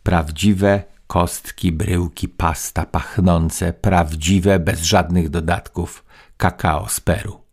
Prawdziwe 0.02 0.82
kostki, 1.06 1.72
bryłki, 1.72 2.28
pasta 2.28 2.86
pachnące, 2.86 3.72
prawdziwe, 3.72 4.58
bez 4.58 4.82
żadnych 4.82 5.28
dodatków 5.28 6.04
kakao 6.42 6.88
z 6.88 7.00
Peru. 7.00 7.44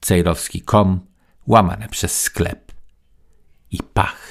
Cejrowski.com 0.00 1.00
łamane 1.46 1.88
przez 1.88 2.20
sklep. 2.20 2.72
I 3.70 3.78
pach. 3.82 4.30